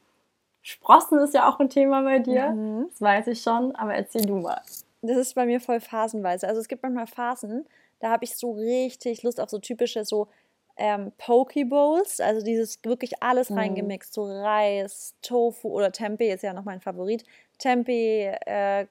[0.61, 2.85] Sprossen ist ja auch ein Thema bei dir, mhm.
[2.89, 4.61] das weiß ich schon, aber erzähl du mal.
[5.01, 6.47] Das ist bei mir voll phasenweise.
[6.47, 7.65] Also es gibt manchmal Phasen,
[7.99, 10.29] da habe ich so richtig Lust auf so typische so
[10.77, 13.57] ähm, Poke Bowls, also dieses wirklich alles mhm.
[13.57, 17.23] reingemixt, so Reis, Tofu oder Tempeh ist ja noch mein Favorit.
[17.59, 18.87] Tempeh, äh,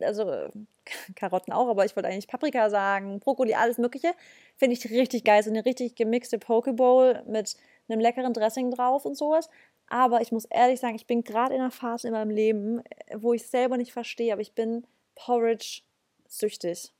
[0.00, 0.48] also
[1.14, 4.12] Karotten auch, aber ich wollte eigentlich Paprika sagen, Brokkoli, alles Mögliche.
[4.56, 5.42] Finde ich richtig geil.
[5.42, 7.56] So eine richtig gemixte Pokeball mit
[7.88, 9.48] einem leckeren Dressing drauf und sowas.
[9.88, 13.16] Aber ich muss ehrlich sagen, ich bin gerade in einer Phase in meinem Leben, äh,
[13.16, 15.82] wo ich selber nicht verstehe, aber ich bin Porridge
[16.26, 16.92] süchtig.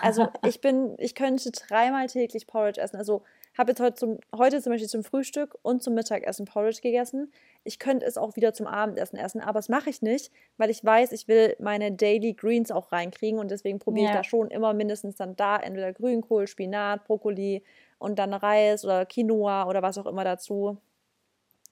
[0.00, 2.96] Also ich bin, ich könnte dreimal täglich Porridge essen.
[2.96, 3.22] Also
[3.56, 7.32] habe jetzt heute, zum, heute zum Beispiel zum Frühstück und zum Mittagessen Porridge gegessen.
[7.62, 10.84] Ich könnte es auch wieder zum Abendessen essen, aber das mache ich nicht, weil ich
[10.84, 14.10] weiß, ich will meine Daily Greens auch reinkriegen und deswegen probiere ja.
[14.10, 17.62] ich da schon immer mindestens dann da entweder Grünkohl, Spinat, Brokkoli
[17.98, 20.78] und dann Reis oder Quinoa oder was auch immer dazu.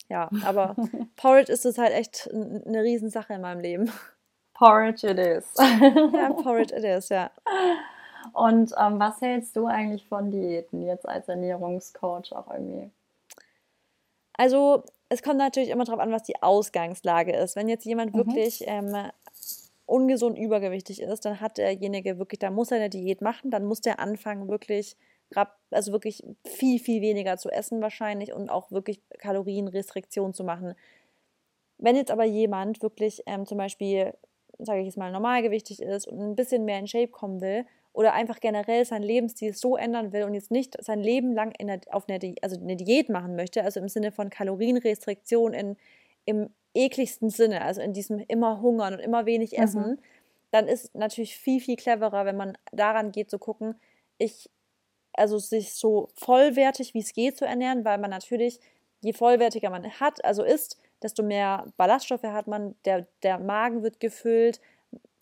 [0.08, 0.76] Ja, aber
[1.16, 3.90] Porridge ist es halt echt eine Riesensache in meinem Leben.
[4.62, 5.44] Porridge it is.
[5.58, 7.32] ja, Porridge it is, ja.
[8.32, 12.90] Und ähm, was hältst du eigentlich von Diäten jetzt als Ernährungscoach auch irgendwie?
[14.34, 17.56] Also es kommt natürlich immer darauf an, was die Ausgangslage ist.
[17.56, 18.18] Wenn jetzt jemand mhm.
[18.18, 18.94] wirklich ähm,
[19.84, 23.80] ungesund übergewichtig ist, dann hat derjenige wirklich, da muss er eine Diät machen, dann muss
[23.80, 24.96] der anfangen, wirklich,
[25.72, 30.76] also wirklich viel, viel weniger zu essen wahrscheinlich und auch wirklich Kalorienrestriktion zu machen.
[31.78, 34.14] Wenn jetzt aber jemand wirklich ähm, zum Beispiel,
[34.64, 38.14] sage ich jetzt mal, normalgewichtig ist und ein bisschen mehr in Shape kommen will oder
[38.14, 42.08] einfach generell seinen Lebensstil so ändern will und jetzt nicht sein Leben lang der, auf
[42.08, 45.76] eine, also eine Diät machen möchte, also im Sinne von Kalorienrestriktion in,
[46.24, 49.62] im ekligsten Sinne, also in diesem immer hungern und immer wenig mhm.
[49.62, 49.98] essen, mhm.
[50.50, 53.74] dann ist natürlich viel, viel cleverer, wenn man daran geht zu gucken,
[54.16, 54.48] ich,
[55.12, 58.58] also sich so vollwertig wie es geht zu ernähren, weil man natürlich,
[59.02, 64.00] je vollwertiger man hat, also isst, desto mehr Ballaststoffe hat man, der, der Magen wird
[64.00, 64.60] gefüllt,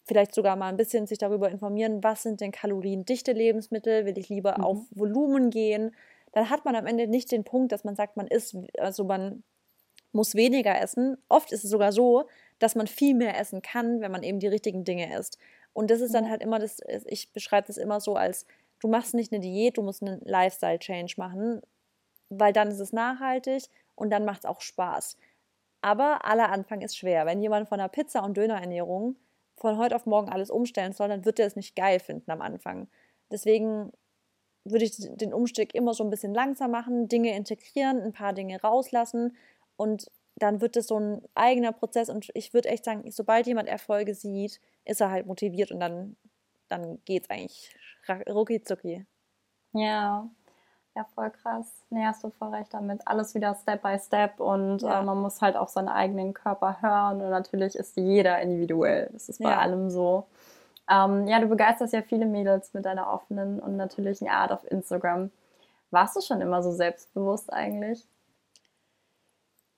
[0.05, 4.29] vielleicht sogar mal ein bisschen sich darüber informieren, was sind denn kaloriendichte Lebensmittel, will ich
[4.29, 4.65] lieber mhm.
[4.65, 5.95] auf Volumen gehen,
[6.33, 9.43] dann hat man am Ende nicht den Punkt, dass man sagt, man isst, also man
[10.13, 11.17] muss weniger essen.
[11.29, 12.25] Oft ist es sogar so,
[12.59, 15.39] dass man viel mehr essen kann, wenn man eben die richtigen Dinge isst.
[15.73, 18.47] Und das ist dann halt immer das, ich beschreibe das immer so als,
[18.81, 21.63] du machst nicht eine Diät, du musst einen Lifestyle-Change machen,
[22.29, 23.65] weil dann ist es nachhaltig
[23.95, 25.17] und dann macht es auch Spaß.
[25.83, 27.27] Aber aller Anfang ist schwer.
[27.27, 29.17] Wenn jemand von einer Pizza- und Dönerernährung
[29.57, 32.43] von heute auf morgen alles umstellen soll, dann wird er es nicht geil finden am
[32.43, 32.89] Anfang.
[33.31, 33.93] Deswegen
[34.65, 38.61] würde ich den Umstieg immer so ein bisschen langsam machen, Dinge integrieren, ein paar Dinge
[38.61, 39.37] rauslassen
[39.77, 43.69] und dann wird es so ein eigener Prozess und ich würde echt sagen, sobald jemand
[43.69, 46.17] Erfolge sieht, ist er halt motiviert und dann,
[46.69, 47.75] dann geht es eigentlich
[48.29, 49.07] rucki zucki.
[49.73, 50.29] Ja,
[51.01, 51.67] ja, voll krass.
[51.91, 53.01] Nee, hast du voll recht damit.
[53.07, 55.01] Alles wieder Step by Step und ja.
[55.01, 59.09] äh, man muss halt auf seinen eigenen Körper hören und natürlich ist jeder individuell.
[59.13, 59.59] Das ist bei ja.
[59.59, 60.27] allem so.
[60.91, 65.31] Ähm, ja, du begeisterst ja viele Mädels mit deiner offenen und natürlichen Art auf Instagram.
[65.91, 68.07] Warst du schon immer so selbstbewusst eigentlich?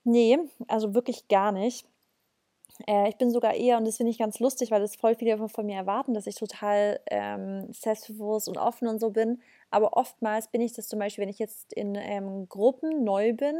[0.04, 1.86] Nee, also wirklich gar nicht.
[2.86, 5.48] Äh, ich bin sogar eher, und das finde ich ganz lustig, weil das voll viele
[5.48, 9.40] von mir erwarten, dass ich total ähm, selbstbewusst und offen und so bin.
[9.70, 13.56] Aber oftmals bin ich das zum Beispiel, wenn ich jetzt in ähm, Gruppen neu bin,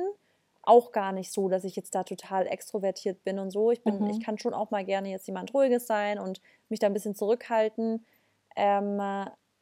[0.62, 3.70] auch gar nicht so, dass ich jetzt da total extrovertiert bin und so.
[3.72, 4.10] Ich bin, mhm.
[4.10, 7.14] ich kann schon auch mal gerne jetzt jemand Ruhiges sein und mich da ein bisschen
[7.14, 8.04] zurückhalten.
[8.54, 9.00] Ähm,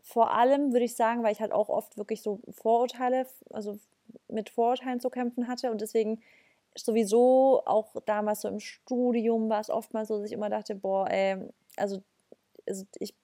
[0.02, 3.78] vor allem würde ich sagen, weil ich halt auch oft wirklich so Vorurteile, also
[4.28, 6.20] mit Vorurteilen zu kämpfen hatte und deswegen
[6.84, 11.08] sowieso auch damals so im Studium war es oftmals so, dass ich immer dachte, boah,
[11.10, 11.36] ey,
[11.76, 12.02] also,
[12.66, 13.14] also ich,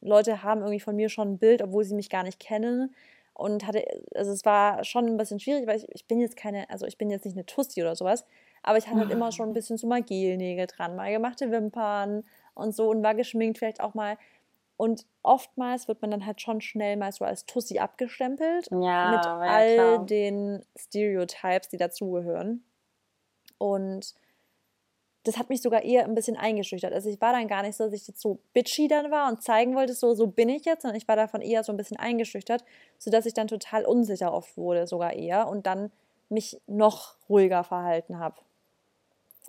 [0.00, 2.94] Leute haben irgendwie von mir schon ein Bild, obwohl sie mich gar nicht kennen.
[3.34, 6.70] Und hatte, also es war schon ein bisschen schwierig, weil ich, ich bin jetzt keine,
[6.70, 8.24] also ich bin jetzt nicht eine Tussi oder sowas,
[8.62, 12.24] aber ich hatte halt immer schon ein bisschen so mal Gelnägel dran, mal gemachte Wimpern
[12.54, 14.16] und so und war geschminkt vielleicht auch mal.
[14.78, 19.26] Und oftmals wird man dann halt schon schnell mal so als Tussi abgestempelt ja, mit
[19.26, 20.06] all klar.
[20.06, 22.64] den Stereotypes, die dazugehören.
[23.58, 24.14] Und
[25.26, 26.92] das hat mich sogar eher ein bisschen eingeschüchtert.
[26.92, 29.42] Also ich war dann gar nicht so, dass ich jetzt so bitchy dann war und
[29.42, 31.96] zeigen wollte, so, so bin ich jetzt, sondern ich war davon eher so ein bisschen
[31.96, 32.64] eingeschüchtert,
[32.98, 35.90] sodass ich dann total unsicher oft wurde, sogar eher, und dann
[36.28, 38.36] mich noch ruhiger verhalten habe.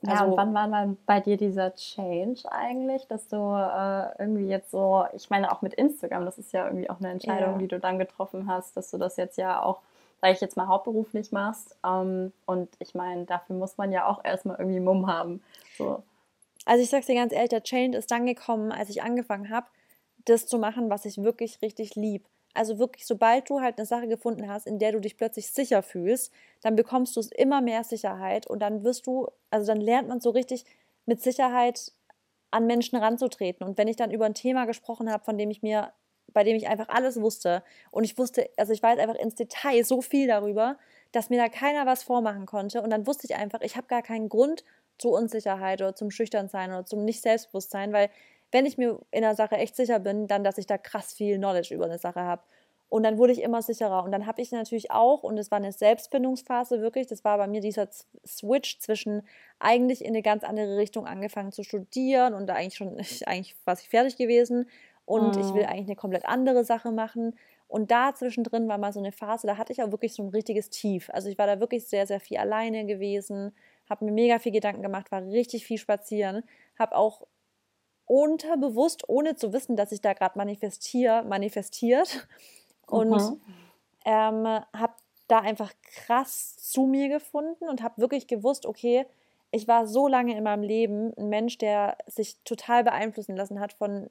[0.05, 4.47] Also, ja, und wann war dann bei dir dieser Change eigentlich, dass du äh, irgendwie
[4.47, 7.57] jetzt so, ich meine auch mit Instagram, das ist ja irgendwie auch eine Entscheidung, ja.
[7.57, 9.81] die du dann getroffen hast, dass du das jetzt ja auch
[10.21, 11.75] sage ich jetzt mal, hauptberuflich machst.
[11.85, 15.41] Ähm, und ich meine, dafür muss man ja auch erstmal irgendwie Mumm haben.
[15.77, 16.03] So.
[16.65, 19.67] Also ich sag's dir ganz ehrlich, der Change ist dann gekommen, als ich angefangen habe,
[20.25, 22.25] das zu machen, was ich wirklich richtig lieb.
[22.53, 25.83] Also wirklich, sobald du halt eine Sache gefunden hast, in der du dich plötzlich sicher
[25.83, 30.19] fühlst, dann bekommst du immer mehr Sicherheit und dann wirst du, also dann lernt man
[30.19, 30.65] so richtig
[31.05, 31.91] mit Sicherheit
[32.49, 33.65] an Menschen ranzutreten.
[33.65, 35.93] Und wenn ich dann über ein Thema gesprochen habe, von dem ich mir
[36.37, 37.63] bei dem ich einfach alles wusste.
[37.89, 40.77] Und ich wusste, also ich weiß einfach ins Detail so viel darüber,
[41.11, 42.83] dass mir da keiner was vormachen konnte.
[42.83, 44.63] Und dann wusste ich einfach, ich habe gar keinen Grund
[44.99, 48.11] zur Unsicherheit oder zum Schüchternsein oder zum Nicht-Selbstbewusstsein, weil
[48.51, 51.37] wenn ich mir in einer Sache echt sicher bin, dann, dass ich da krass viel
[51.37, 52.43] Knowledge über eine Sache habe.
[52.87, 54.03] Und dann wurde ich immer sicherer.
[54.03, 57.47] Und dann habe ich natürlich auch, und es war eine Selbstfindungsphase wirklich, das war bei
[57.47, 57.89] mir dieser
[58.27, 59.23] Switch zwischen
[59.57, 62.95] eigentlich in eine ganz andere Richtung angefangen zu studieren und eigentlich schon,
[63.25, 64.69] eigentlich fast fertig gewesen
[65.07, 65.41] und mhm.
[65.41, 65.69] ich will mhm.
[65.69, 67.33] eigentlich eine komplett andere Sache machen.
[67.69, 70.29] Und da zwischendrin war mal so eine Phase, da hatte ich auch wirklich so ein
[70.29, 71.09] richtiges Tief.
[71.13, 73.55] Also ich war da wirklich sehr, sehr viel alleine gewesen,
[73.89, 76.43] habe mir mega viel Gedanken gemacht, war richtig viel spazieren,
[76.77, 77.25] habe auch
[78.05, 82.27] unterbewusst, ohne zu wissen, dass ich da gerade manifestiere, manifestiert
[82.87, 83.41] und mhm.
[84.03, 84.93] ähm, habe
[85.29, 89.05] da einfach krass zu mir gefunden und habe wirklich gewusst, okay,
[89.51, 93.71] ich war so lange in meinem Leben ein Mensch, der sich total beeinflussen lassen hat
[93.71, 94.09] von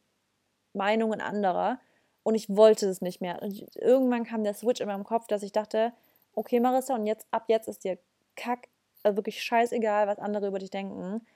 [0.77, 1.81] Meinungen anderer
[2.23, 3.43] und ich wollte es nicht mehr.
[3.43, 5.93] Und irgendwann kam der Switch in meinem Kopf, dass ich dachte,
[6.33, 7.99] okay Marissa, und jetzt ab jetzt ist dir
[8.37, 8.69] kack,
[9.03, 11.27] also wirklich scheißegal, was andere über dich denken.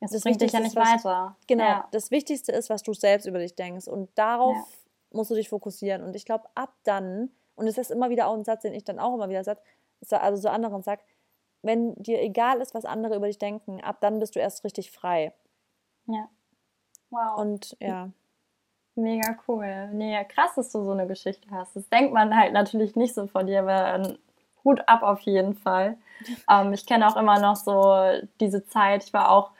[0.00, 1.36] Das, das bringt dich ja nicht was, weiter.
[1.46, 1.88] Genau, ja.
[1.92, 4.82] das Wichtigste ist, was du selbst über dich denkst und darauf ja
[5.14, 6.02] musst du dich fokussieren.
[6.02, 8.84] Und ich glaube, ab dann, und es ist immer wieder auch ein Satz, den ich
[8.84, 9.60] dann auch immer wieder sage,
[10.10, 11.02] also so anderen sage,
[11.62, 14.90] wenn dir egal ist, was andere über dich denken, ab dann bist du erst richtig
[14.90, 15.32] frei.
[16.06, 16.28] Ja.
[17.10, 17.38] Wow.
[17.38, 18.10] Und ja.
[18.94, 19.88] Mega cool.
[19.92, 21.76] Nee, krass, dass du so eine Geschichte hast.
[21.76, 24.18] Das denkt man halt natürlich nicht so von dir, aber ähm,
[24.64, 25.96] Hut ab auf jeden Fall.
[26.48, 27.96] Ähm, ich kenne auch immer noch so
[28.38, 29.50] diese Zeit, ich war auch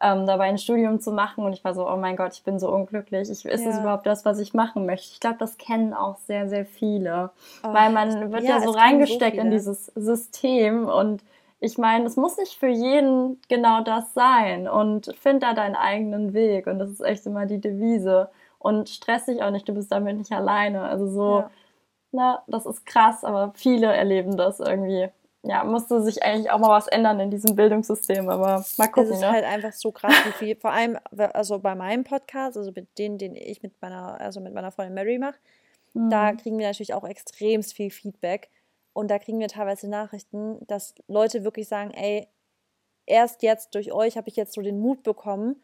[0.00, 2.60] ähm, dabei ein Studium zu machen und ich war so, oh mein Gott, ich bin
[2.60, 3.28] so unglücklich.
[3.28, 3.70] Ich, ist ja.
[3.70, 5.08] das überhaupt das, was ich machen möchte?
[5.12, 7.30] Ich glaube, das kennen auch sehr, sehr viele,
[7.64, 11.24] oh, weil man wird ja, ja so reingesteckt so in dieses System und
[11.58, 16.34] ich meine, es muss nicht für jeden genau das sein und find da deinen eigenen
[16.34, 18.30] Weg und das ist echt immer die Devise
[18.62, 20.82] und stress dich auch nicht, du bist damit nicht alleine.
[20.82, 21.50] Also so, ja.
[22.12, 25.10] na, das ist krass, aber viele erleben das irgendwie
[25.44, 29.10] ja, musste sich eigentlich auch mal was ändern in diesem Bildungssystem, aber mal gucken.
[29.10, 29.32] Es ist ne?
[29.32, 30.98] halt einfach so krass, wie viel, vor allem,
[31.32, 34.94] also bei meinem Podcast, also mit denen, den ich mit meiner, also mit meiner Freundin
[34.94, 35.38] Mary mache,
[35.94, 36.10] mhm.
[36.10, 38.50] da kriegen wir natürlich auch extremst viel Feedback
[38.92, 42.28] und da kriegen wir teilweise Nachrichten, dass Leute wirklich sagen, ey,
[43.06, 45.60] erst jetzt durch euch habe ich jetzt so den Mut bekommen,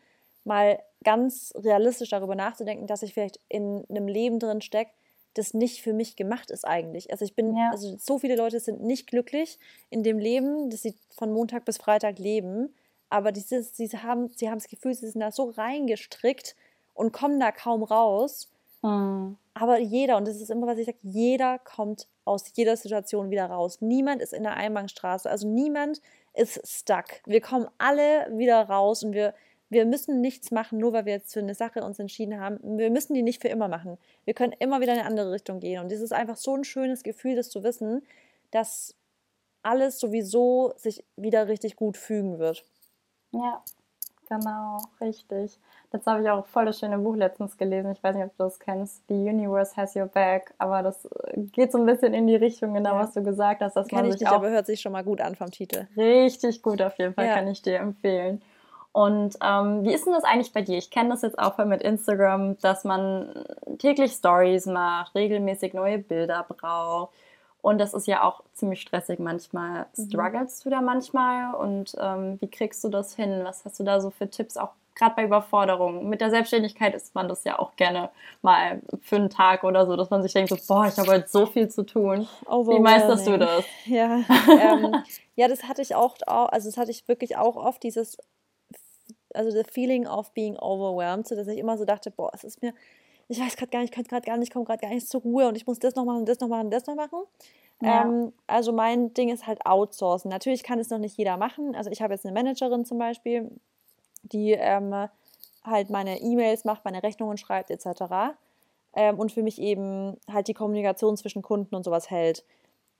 [0.49, 4.91] mal ganz realistisch darüber nachzudenken, dass ich vielleicht in einem Leben drin stecke,
[5.35, 7.13] das nicht für mich gemacht ist eigentlich.
[7.13, 7.71] Also ich bin, ja.
[7.71, 9.59] also so viele Leute sind nicht glücklich
[9.91, 12.75] in dem Leben, das sie von Montag bis Freitag leben,
[13.11, 16.57] aber dieses, sie haben, sie haben das Gefühl, sie sind da so reingestrickt
[16.95, 18.51] und kommen da kaum raus.
[18.83, 19.37] Mhm.
[19.55, 23.47] Aber jeder, und das ist immer, was ich sage, jeder kommt aus jeder Situation wieder
[23.47, 23.81] raus.
[23.81, 26.01] Niemand ist in der Einbahnstraße, also niemand
[26.35, 27.23] ist stuck.
[27.25, 29.35] Wir kommen alle wieder raus und wir,
[29.71, 32.79] wir müssen nichts machen, nur weil wir jetzt für eine Sache uns entschieden haben.
[32.79, 33.99] Wir müssen die nicht für immer machen.
[34.25, 35.83] Wir können immer wieder in eine andere Richtung gehen.
[35.83, 38.03] Und es ist einfach so ein schönes Gefühl, das zu wissen,
[38.51, 38.95] dass
[39.63, 42.65] alles sowieso sich wieder richtig gut fügen wird.
[43.33, 43.63] Ja,
[44.29, 45.59] genau, richtig.
[45.93, 47.93] Jetzt habe ich auch voll das schöne Buch letztens gelesen.
[47.93, 49.03] Ich weiß nicht, ob du das kennst.
[49.09, 50.55] The Universe Has Your Back.
[50.57, 51.07] Aber das
[51.53, 53.01] geht so ein bisschen in die Richtung, genau ja.
[53.01, 53.75] was du gesagt hast.
[53.75, 55.51] Dass kann man ich sich nicht, auch aber hört sich schon mal gut an vom
[55.51, 55.87] Titel.
[55.97, 57.35] Richtig gut auf jeden Fall, ja.
[57.35, 58.43] kann ich dir empfehlen.
[58.99, 60.77] Und ähm, wie ist denn das eigentlich bei dir?
[60.77, 63.45] Ich kenne das jetzt auch mit Instagram, dass man
[63.79, 67.15] täglich Stories macht, regelmäßig neue Bilder braucht.
[67.63, 69.87] Und das ist ja auch ziemlich stressig manchmal.
[69.97, 70.09] Mhm.
[70.09, 71.55] Struggles du da manchmal?
[71.55, 73.43] Und ähm, wie kriegst du das hin?
[73.45, 76.09] Was hast du da so für Tipps, auch gerade bei Überforderungen?
[76.09, 78.11] Mit der Selbstständigkeit ist man das ja auch gerne
[78.43, 81.29] mal für einen Tag oder so, dass man sich denkt, so, boah, ich habe heute
[81.29, 82.27] so viel zu tun.
[82.49, 83.65] Wie meisterst du das?
[83.85, 84.23] Ja,
[84.61, 85.05] ähm,
[85.37, 88.19] ja, das hatte ich auch, also das hatte ich wirklich auch oft, dieses
[89.35, 92.63] also the feeling of being overwhelmed, so dass ich immer so dachte, boah, es ist
[92.63, 92.75] mir,
[93.29, 95.21] ich weiß gerade gar nicht, ich kann gerade gar nicht, komme gerade gar nicht zur
[95.21, 97.21] Ruhe und ich muss das noch machen, das noch machen, das noch machen.
[97.83, 98.03] Ja.
[98.03, 100.31] Ähm, also mein Ding ist halt outsourcen.
[100.31, 101.77] Natürlich kann es noch nicht jeder machen.
[101.77, 103.51] Also ich habe jetzt eine Managerin zum Beispiel,
[104.23, 105.09] die ähm,
[105.63, 108.37] halt meine E-Mails macht, meine Rechnungen schreibt etc.
[108.95, 112.45] Ähm, und für mich eben halt die Kommunikation zwischen Kunden und sowas hält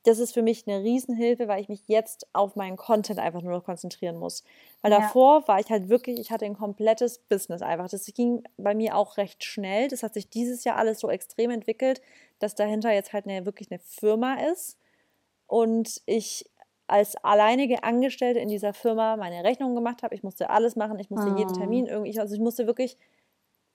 [0.05, 3.53] das ist für mich eine Riesenhilfe, weil ich mich jetzt auf meinen Content einfach nur
[3.53, 4.45] noch konzentrieren muss.
[4.81, 5.01] Weil ja.
[5.01, 7.89] davor war ich halt wirklich, ich hatte ein komplettes Business einfach.
[7.89, 9.89] Das ging bei mir auch recht schnell.
[9.89, 12.01] Das hat sich dieses Jahr alles so extrem entwickelt,
[12.39, 14.79] dass dahinter jetzt halt eine, wirklich eine Firma ist
[15.47, 16.49] und ich
[16.87, 20.15] als alleinige Angestellte in dieser Firma meine Rechnungen gemacht habe.
[20.15, 21.37] Ich musste alles machen, ich musste oh.
[21.37, 21.59] jeden ah.
[21.59, 22.97] Termin irgendwie, also ich musste wirklich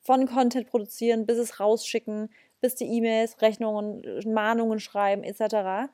[0.02, 5.92] von Content produzieren, bis es rausschicken, bis die E-Mails, Rechnungen, Mahnungen schreiben etc.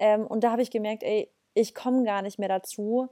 [0.00, 3.08] Ähm, und da habe ich gemerkt, ey, ich komme gar nicht mehr dazu,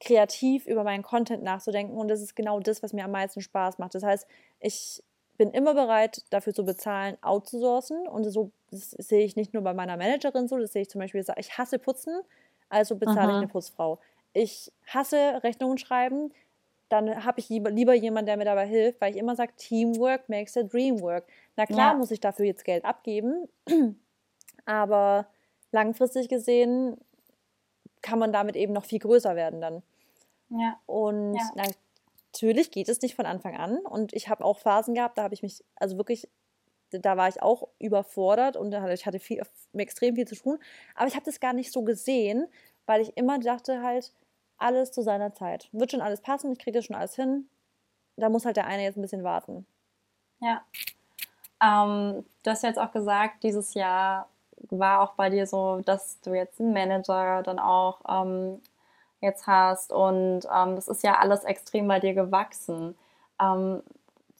[0.00, 1.96] kreativ über meinen Content nachzudenken.
[1.96, 3.94] Und das ist genau das, was mir am meisten Spaß macht.
[3.94, 4.26] Das heißt,
[4.60, 5.02] ich
[5.36, 8.06] bin immer bereit, dafür zu bezahlen, outzusourcen.
[8.08, 11.24] Und so sehe ich nicht nur bei meiner Managerin so, das sehe ich zum Beispiel,
[11.36, 12.20] ich hasse Putzen,
[12.68, 13.30] also bezahle Aha.
[13.30, 13.98] ich eine Putzfrau.
[14.32, 16.32] Ich hasse Rechnungen schreiben,
[16.88, 20.28] dann habe ich lieber, lieber jemanden, der mir dabei hilft, weil ich immer sage, Teamwork
[20.28, 21.26] makes a dream work.
[21.56, 21.98] Na klar ja.
[21.98, 23.48] muss ich dafür jetzt Geld abgeben,
[24.64, 25.26] aber
[25.72, 26.96] langfristig gesehen
[28.02, 29.82] kann man damit eben noch viel größer werden dann.
[30.50, 30.80] Ja.
[30.86, 31.64] Und ja.
[32.34, 33.78] natürlich geht es nicht von Anfang an.
[33.78, 36.28] Und ich habe auch Phasen gehabt, da habe ich mich, also wirklich,
[36.90, 39.42] da war ich auch überfordert und ich hatte viel,
[39.74, 40.58] extrem viel zu tun.
[40.94, 42.46] Aber ich habe das gar nicht so gesehen,
[42.86, 44.12] weil ich immer dachte halt,
[44.56, 45.68] alles zu seiner Zeit.
[45.72, 47.48] Wird schon alles passen, ich kriege das schon alles hin.
[48.16, 49.66] Da muss halt der eine jetzt ein bisschen warten.
[50.40, 50.64] Ja.
[51.62, 54.28] Ähm, du hast jetzt auch gesagt, dieses Jahr
[54.70, 58.60] war auch bei dir so, dass du jetzt einen Manager dann auch ähm,
[59.20, 62.96] jetzt hast und ähm, das ist ja alles extrem bei dir gewachsen.
[63.40, 63.82] Ähm,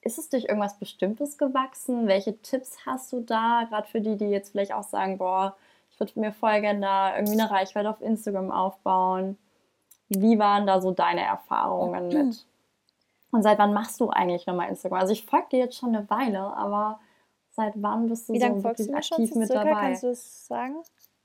[0.03, 2.07] ist es durch irgendwas Bestimmtes gewachsen?
[2.07, 5.57] Welche Tipps hast du da, gerade für die, die jetzt vielleicht auch sagen, boah,
[5.91, 9.37] ich würde mir voll gerne da irgendwie eine Reichweite auf Instagram aufbauen?
[10.09, 12.47] Wie waren da so deine Erfahrungen mit?
[13.31, 15.01] Und seit wann machst du eigentlich nochmal Instagram?
[15.01, 17.01] Also ich folge dir jetzt schon eine Weile, aber
[17.59, 19.65] seit wann bist du Wie so wirklich aktiv mit circa?
[19.65, 19.81] dabei?
[19.81, 20.77] Kannst du das sagen?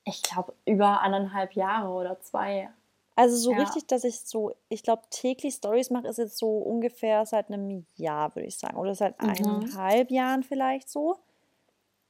[0.03, 2.69] Ich glaube über anderthalb Jahre oder zwei.
[3.15, 3.59] Also so ja.
[3.59, 7.85] richtig, dass ich so, ich glaube, täglich Stories mache, ist jetzt so ungefähr seit einem
[7.95, 8.77] Jahr, würde ich sagen.
[8.77, 9.29] Oder seit mhm.
[9.29, 11.19] eineinhalb Jahren vielleicht so.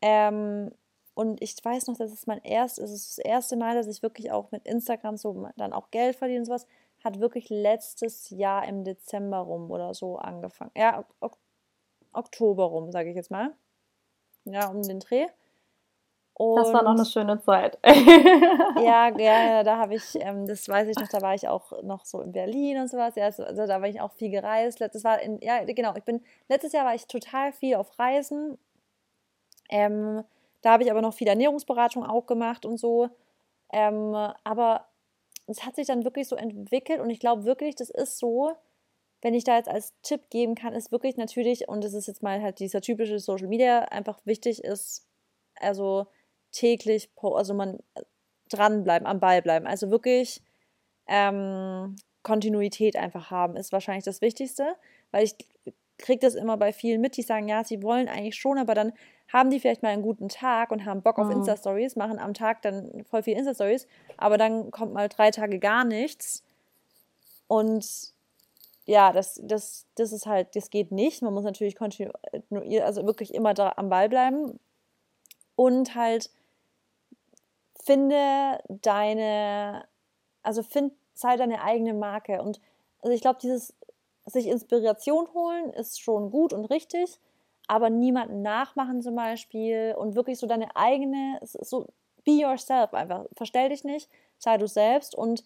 [0.01, 0.71] Ähm,
[1.13, 4.01] und ich weiß noch, dass es mein erst, es ist das erste Mal, dass ich
[4.01, 6.65] wirklich auch mit Instagram so dann auch Geld verdiene und sowas,
[7.03, 10.71] hat wirklich letztes Jahr im Dezember rum oder so angefangen.
[10.77, 11.37] Ja, ok
[12.13, 13.53] Oktober rum, sage ich jetzt mal.
[14.45, 15.27] Ja, um den Dreh.
[16.35, 17.77] Und das war noch eine schöne Zeit.
[17.85, 22.05] ja, ja, da habe ich, ähm, das weiß ich noch, da war ich auch noch
[22.05, 23.15] so in Berlin und sowas.
[23.15, 24.81] Ja, also, da war ich auch viel gereist.
[24.81, 28.57] Das war in, ja, genau, ich bin, letztes Jahr war ich total viel auf Reisen.
[29.69, 30.23] Ähm,
[30.61, 33.09] da habe ich aber noch viel Ernährungsberatung auch gemacht und so.
[33.71, 34.87] Ähm, aber
[35.45, 38.53] es hat sich dann wirklich so entwickelt und ich glaube wirklich, das ist so,
[39.23, 42.21] wenn ich da jetzt als Tipp geben kann, ist wirklich natürlich, und das ist jetzt
[42.21, 45.07] mal halt dieser typische Social Media, einfach wichtig ist,
[45.55, 46.07] also
[46.51, 47.79] täglich, also man
[48.49, 49.65] dranbleiben, am Ball bleiben.
[49.65, 50.41] Also wirklich
[51.07, 54.75] ähm, Kontinuität einfach haben, ist wahrscheinlich das Wichtigste,
[55.11, 55.35] weil ich
[55.97, 58.91] kriege das immer bei vielen mit, die sagen, ja, sie wollen eigentlich schon, aber dann
[59.31, 61.37] haben die vielleicht mal einen guten Tag und haben Bock auf mhm.
[61.37, 65.85] Insta-Stories, machen am Tag dann voll viel Insta-Stories, aber dann kommt mal drei Tage gar
[65.85, 66.43] nichts.
[67.47, 68.12] Und
[68.85, 71.21] ja, das, das, das ist halt, das geht nicht.
[71.21, 74.59] Man muss natürlich kontinuierlich, also wirklich immer da am Ball bleiben.
[75.55, 76.29] Und halt
[77.83, 79.85] finde deine,
[80.41, 82.41] also find, sei deine eigene Marke.
[82.41, 82.59] Und
[83.01, 83.73] also ich glaube, dieses
[84.25, 87.19] sich Inspiration holen ist schon gut und richtig,
[87.67, 91.87] aber niemanden nachmachen zum Beispiel und wirklich so deine eigene, so
[92.23, 93.25] be yourself einfach.
[93.35, 95.43] Verstell dich nicht, sei du selbst und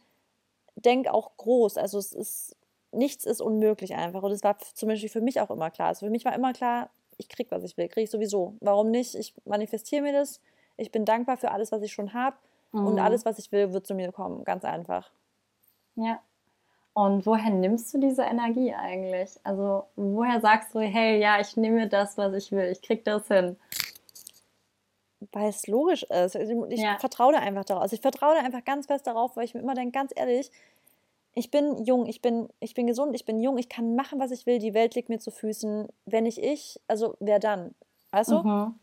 [0.76, 1.78] denk auch groß.
[1.78, 2.56] Also es ist,
[2.98, 4.24] nichts ist unmöglich einfach.
[4.24, 5.90] Und das war zum Beispiel für mich auch immer klar.
[5.90, 8.56] Also für mich war immer klar, ich krieg, was ich will, kriege ich sowieso.
[8.60, 9.16] Warum nicht?
[9.16, 10.42] Ich manifestiere mir das.
[10.78, 12.36] Ich bin dankbar für alles, was ich schon habe.
[12.72, 12.88] Mhm.
[12.88, 14.44] Und alles, was ich will, wird zu mir kommen.
[14.44, 15.10] Ganz einfach.
[15.96, 16.20] Ja,
[16.98, 19.40] und woher nimmst du diese Energie eigentlich?
[19.44, 23.28] Also woher sagst du, hey, ja, ich nehme das, was ich will, ich krieg das
[23.28, 23.56] hin?
[25.32, 26.36] Weil es logisch ist.
[26.36, 26.98] Also, ich ja.
[26.98, 27.84] vertraue da einfach darauf.
[27.84, 30.50] Also ich vertraue da einfach ganz fest darauf, weil ich mir immer denke, ganz ehrlich,
[31.38, 34.32] ich bin jung, ich bin, ich bin gesund, ich bin jung, ich kann machen, was
[34.32, 35.88] ich will, die Welt liegt mir zu Füßen.
[36.06, 37.76] Wenn nicht ich, also wer dann?
[38.12, 38.42] Weißt du?
[38.42, 38.80] Mhm.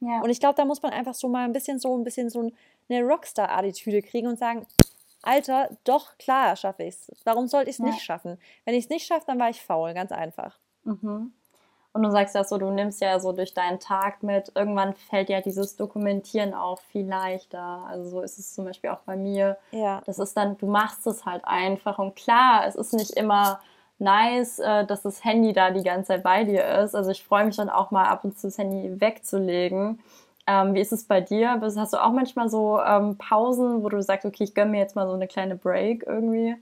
[0.00, 0.20] Ja.
[0.20, 2.50] Und ich glaube, da muss man einfach so mal ein bisschen so ein bisschen so
[2.88, 4.66] eine Rockstar-Attitüde kriegen und sagen,
[5.22, 7.12] Alter, doch, klar schaffe ich es.
[7.24, 7.86] Warum sollte ich es ja.
[7.86, 8.38] nicht schaffen?
[8.64, 10.58] Wenn ich es nicht schaffe, dann war ich faul, ganz einfach.
[10.84, 11.32] Mhm.
[11.96, 15.28] Und du sagst ja so, du nimmst ja so durch deinen Tag mit, irgendwann fällt
[15.28, 17.84] ja dieses Dokumentieren auch viel leichter.
[17.88, 19.56] Also so ist es zum Beispiel auch bei mir.
[19.70, 20.02] Ja.
[20.04, 21.98] Das ist dann, du machst es halt einfach.
[21.98, 23.60] Und klar, es ist nicht immer
[23.98, 26.94] nice, äh, dass das Handy da die ganze Zeit bei dir ist.
[26.94, 29.98] Also ich freue mich dann auch mal ab und zu das Handy wegzulegen
[30.46, 31.60] ähm, wie ist es bei dir?
[31.60, 34.94] Hast du auch manchmal so ähm, Pausen, wo du sagst, okay, ich gönne mir jetzt
[34.94, 36.56] mal so eine kleine Break irgendwie?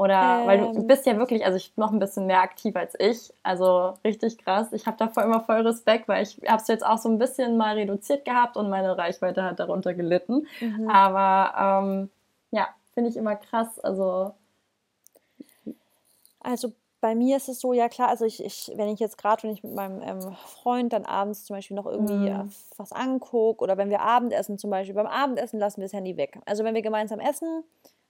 [0.00, 0.86] Oder, ähm, weil du ähm.
[0.86, 4.38] bist ja wirklich, also ich bin noch ein bisschen mehr aktiv als ich, also richtig
[4.38, 4.72] krass.
[4.72, 7.58] Ich habe davor immer voll Respekt, weil ich habe es jetzt auch so ein bisschen
[7.58, 10.46] mal reduziert gehabt und meine Reichweite hat darunter gelitten.
[10.58, 10.88] Mhm.
[10.88, 12.10] Aber ähm,
[12.50, 13.78] ja, finde ich immer krass.
[13.78, 14.32] Also
[16.40, 16.72] also
[17.02, 19.50] bei mir ist es so, ja klar, also ich, ich wenn ich jetzt gerade, wenn
[19.50, 22.50] ich mit meinem ähm, Freund dann abends zum Beispiel noch irgendwie mhm.
[22.78, 26.38] was angucke oder wenn wir Abendessen zum Beispiel, beim Abendessen lassen wir das Handy weg.
[26.46, 27.64] Also wenn wir gemeinsam essen,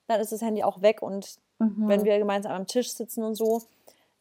[0.06, 1.88] dann ist das Handy auch weg und mhm.
[1.88, 3.62] wenn wir gemeinsam am Tisch sitzen und so.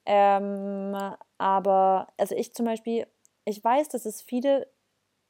[0.06, 0.96] Ähm,
[1.38, 3.08] aber, also ich zum Beispiel,
[3.46, 4.68] ich weiß, dass es viele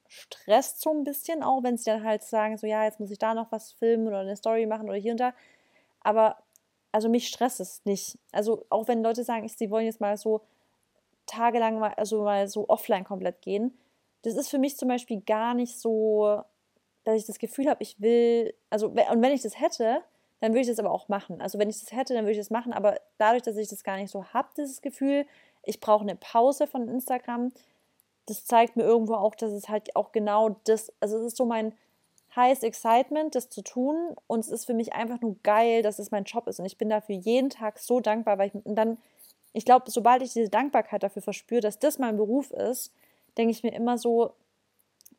[0.07, 3.19] stresst so ein bisschen auch, wenn sie dann halt sagen, so ja, jetzt muss ich
[3.19, 5.33] da noch was filmen oder eine Story machen oder hier und da.
[6.01, 6.37] Aber
[6.91, 8.17] also mich stresst es nicht.
[8.31, 10.41] Also auch wenn Leute sagen, sie wollen jetzt mal so
[11.27, 13.77] tagelang mal, also mal so offline komplett gehen,
[14.23, 16.41] das ist für mich zum Beispiel gar nicht so,
[17.03, 20.01] dass ich das Gefühl habe, ich will, also und wenn ich das hätte,
[20.39, 21.41] dann würde ich das aber auch machen.
[21.41, 23.83] Also wenn ich das hätte, dann würde ich das machen, aber dadurch, dass ich das
[23.83, 25.25] gar nicht so habe, dieses Gefühl,
[25.63, 27.51] ich brauche eine Pause von Instagram,
[28.25, 31.45] das zeigt mir irgendwo auch, dass es halt auch genau das, also es ist so
[31.45, 31.73] mein
[32.35, 34.15] heißt Excitement, das zu tun.
[34.27, 36.59] Und es ist für mich einfach nur geil, dass es mein Job ist.
[36.59, 38.97] Und ich bin dafür jeden Tag so dankbar, weil ich dann,
[39.53, 42.93] ich glaube, sobald ich diese Dankbarkeit dafür verspüre, dass das mein Beruf ist,
[43.37, 44.33] denke ich mir immer so,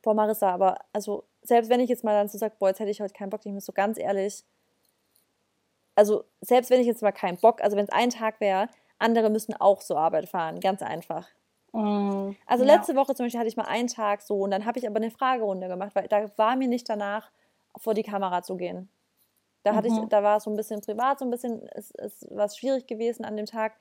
[0.03, 2.91] boah, Marissa, aber also selbst wenn ich jetzt mal dann so sage, boah, jetzt hätte
[2.91, 4.45] ich heute keinen Bock, ich muss so ganz ehrlich,
[6.01, 9.29] also selbst wenn ich jetzt mal keinen Bock, also wenn es ein Tag wäre, andere
[9.29, 11.29] müssen auch zur Arbeit fahren, ganz einfach.
[11.73, 12.75] Mm, also ja.
[12.75, 14.97] letzte Woche zum Beispiel hatte ich mal einen Tag so und dann habe ich aber
[14.97, 17.31] eine Fragerunde gemacht, weil da war mir nicht danach,
[17.77, 18.89] vor die Kamera zu gehen.
[19.63, 20.05] Da hatte mhm.
[20.05, 23.27] ich, da war so ein bisschen privat, so ein bisschen, es, es war schwierig gewesen
[23.27, 23.75] an dem Tag.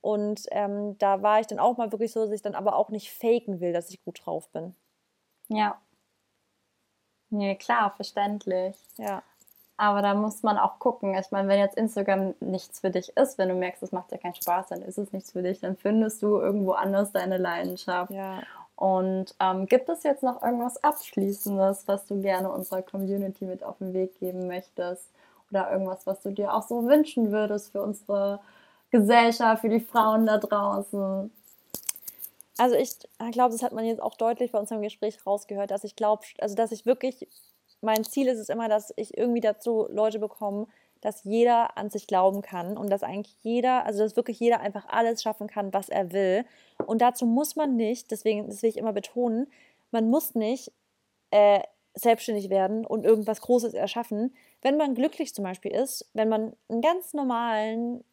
[0.00, 2.88] Und ähm, da war ich dann auch mal wirklich so, dass ich dann aber auch
[2.88, 4.74] nicht faken will, dass ich gut drauf bin.
[5.48, 5.78] Ja.
[7.30, 8.76] Nee, klar, verständlich.
[8.96, 9.22] Ja.
[9.80, 11.14] Aber da muss man auch gucken.
[11.14, 14.18] Ich meine, wenn jetzt Instagram nichts für dich ist, wenn du merkst, es macht dir
[14.18, 18.10] keinen Spaß, dann ist es nichts für dich, dann findest du irgendwo anders deine Leidenschaft.
[18.10, 18.40] Ja.
[18.74, 23.78] Und ähm, gibt es jetzt noch irgendwas Abschließendes, was du gerne unserer Community mit auf
[23.78, 25.08] den Weg geben möchtest?
[25.50, 28.40] Oder irgendwas, was du dir auch so wünschen würdest für unsere
[28.90, 31.30] Gesellschaft, für die Frauen da draußen?
[32.58, 32.98] Also ich
[33.30, 36.56] glaube, das hat man jetzt auch deutlich bei unserem Gespräch rausgehört, dass ich glaube, also
[36.56, 37.28] dass ich wirklich
[37.80, 40.66] mein Ziel ist es immer, dass ich irgendwie dazu Leute bekomme,
[41.00, 44.86] dass jeder an sich glauben kann und dass eigentlich jeder, also dass wirklich jeder einfach
[44.88, 46.44] alles schaffen kann, was er will.
[46.86, 49.46] Und dazu muss man nicht, deswegen, das will ich immer betonen,
[49.90, 50.72] man muss nicht
[51.30, 51.60] äh,
[51.94, 54.34] selbstständig werden und irgendwas Großes erschaffen.
[54.62, 58.04] Wenn man glücklich zum Beispiel ist, wenn man einen ganz normalen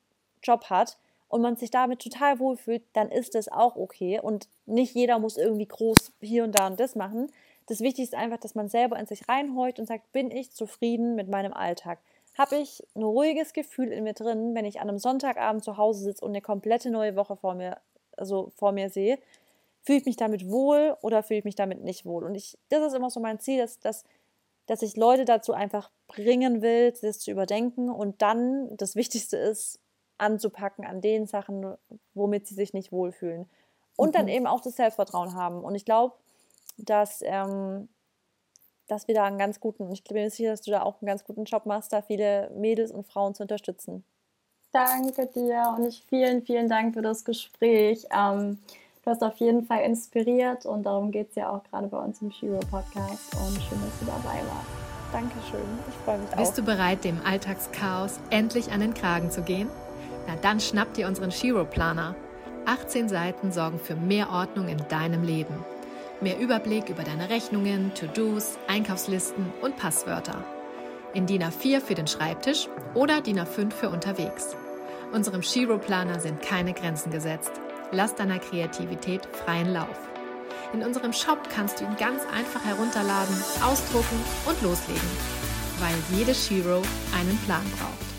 [0.43, 0.97] Job hat
[1.27, 4.19] und man sich damit total wohlfühlt, dann ist das auch okay.
[4.19, 7.31] Und nicht jeder muss irgendwie groß hier und da und das machen,
[7.67, 11.15] das Wichtigste ist einfach, dass man selber in sich reinhorcht und sagt, bin ich zufrieden
[11.15, 11.99] mit meinem Alltag?
[12.37, 16.03] Habe ich ein ruhiges Gefühl in mir drin, wenn ich an einem Sonntagabend zu Hause
[16.03, 17.77] sitze und eine komplette neue Woche vor mir,
[18.17, 19.17] also vor mir sehe?
[19.83, 22.23] Fühle ich mich damit wohl oder fühle ich mich damit nicht wohl?
[22.23, 24.03] Und ich, das ist immer so mein Ziel, dass, dass,
[24.65, 29.79] dass ich Leute dazu einfach bringen will, das zu überdenken und dann das Wichtigste ist,
[30.17, 31.75] anzupacken an den Sachen,
[32.13, 33.49] womit sie sich nicht wohlfühlen.
[33.95, 34.13] Und mhm.
[34.13, 35.63] dann eben auch das Selbstvertrauen haben.
[35.63, 36.15] Und ich glaube,
[36.77, 37.89] dass, ähm,
[38.87, 41.07] dass wir da einen ganz guten, ich bin mir sicher, dass du da auch einen
[41.07, 44.03] ganz guten Job machst, da viele Mädels und Frauen zu unterstützen.
[44.71, 48.05] Danke dir und ich vielen, vielen Dank für das Gespräch.
[48.13, 48.59] Ähm,
[49.03, 52.21] du hast auf jeden Fall inspiriert und darum geht es ja auch gerade bei uns
[52.21, 54.85] im Shiro Podcast und schön, dass du dabei warst.
[55.13, 56.37] Dankeschön, ich freue mich auch.
[56.37, 59.69] Bist du bereit, dem Alltagschaos endlich an den Kragen zu gehen?
[60.27, 62.15] Na dann schnapp dir unseren Shiro Planer.
[62.65, 65.63] 18 Seiten sorgen für mehr Ordnung in deinem Leben.
[66.21, 70.45] Mehr Überblick über deine Rechnungen, To-Dos, Einkaufslisten und Passwörter.
[71.13, 74.55] In DIN A4 für den Schreibtisch oder DIN A5 für unterwegs.
[75.11, 77.51] Unserem Shiro-Planer sind keine Grenzen gesetzt.
[77.91, 80.09] Lass deiner Kreativität freien Lauf.
[80.73, 85.09] In unserem Shop kannst du ihn ganz einfach herunterladen, ausdrucken und loslegen,
[85.79, 86.81] weil jede Shiro
[87.13, 88.14] einen Plan braucht.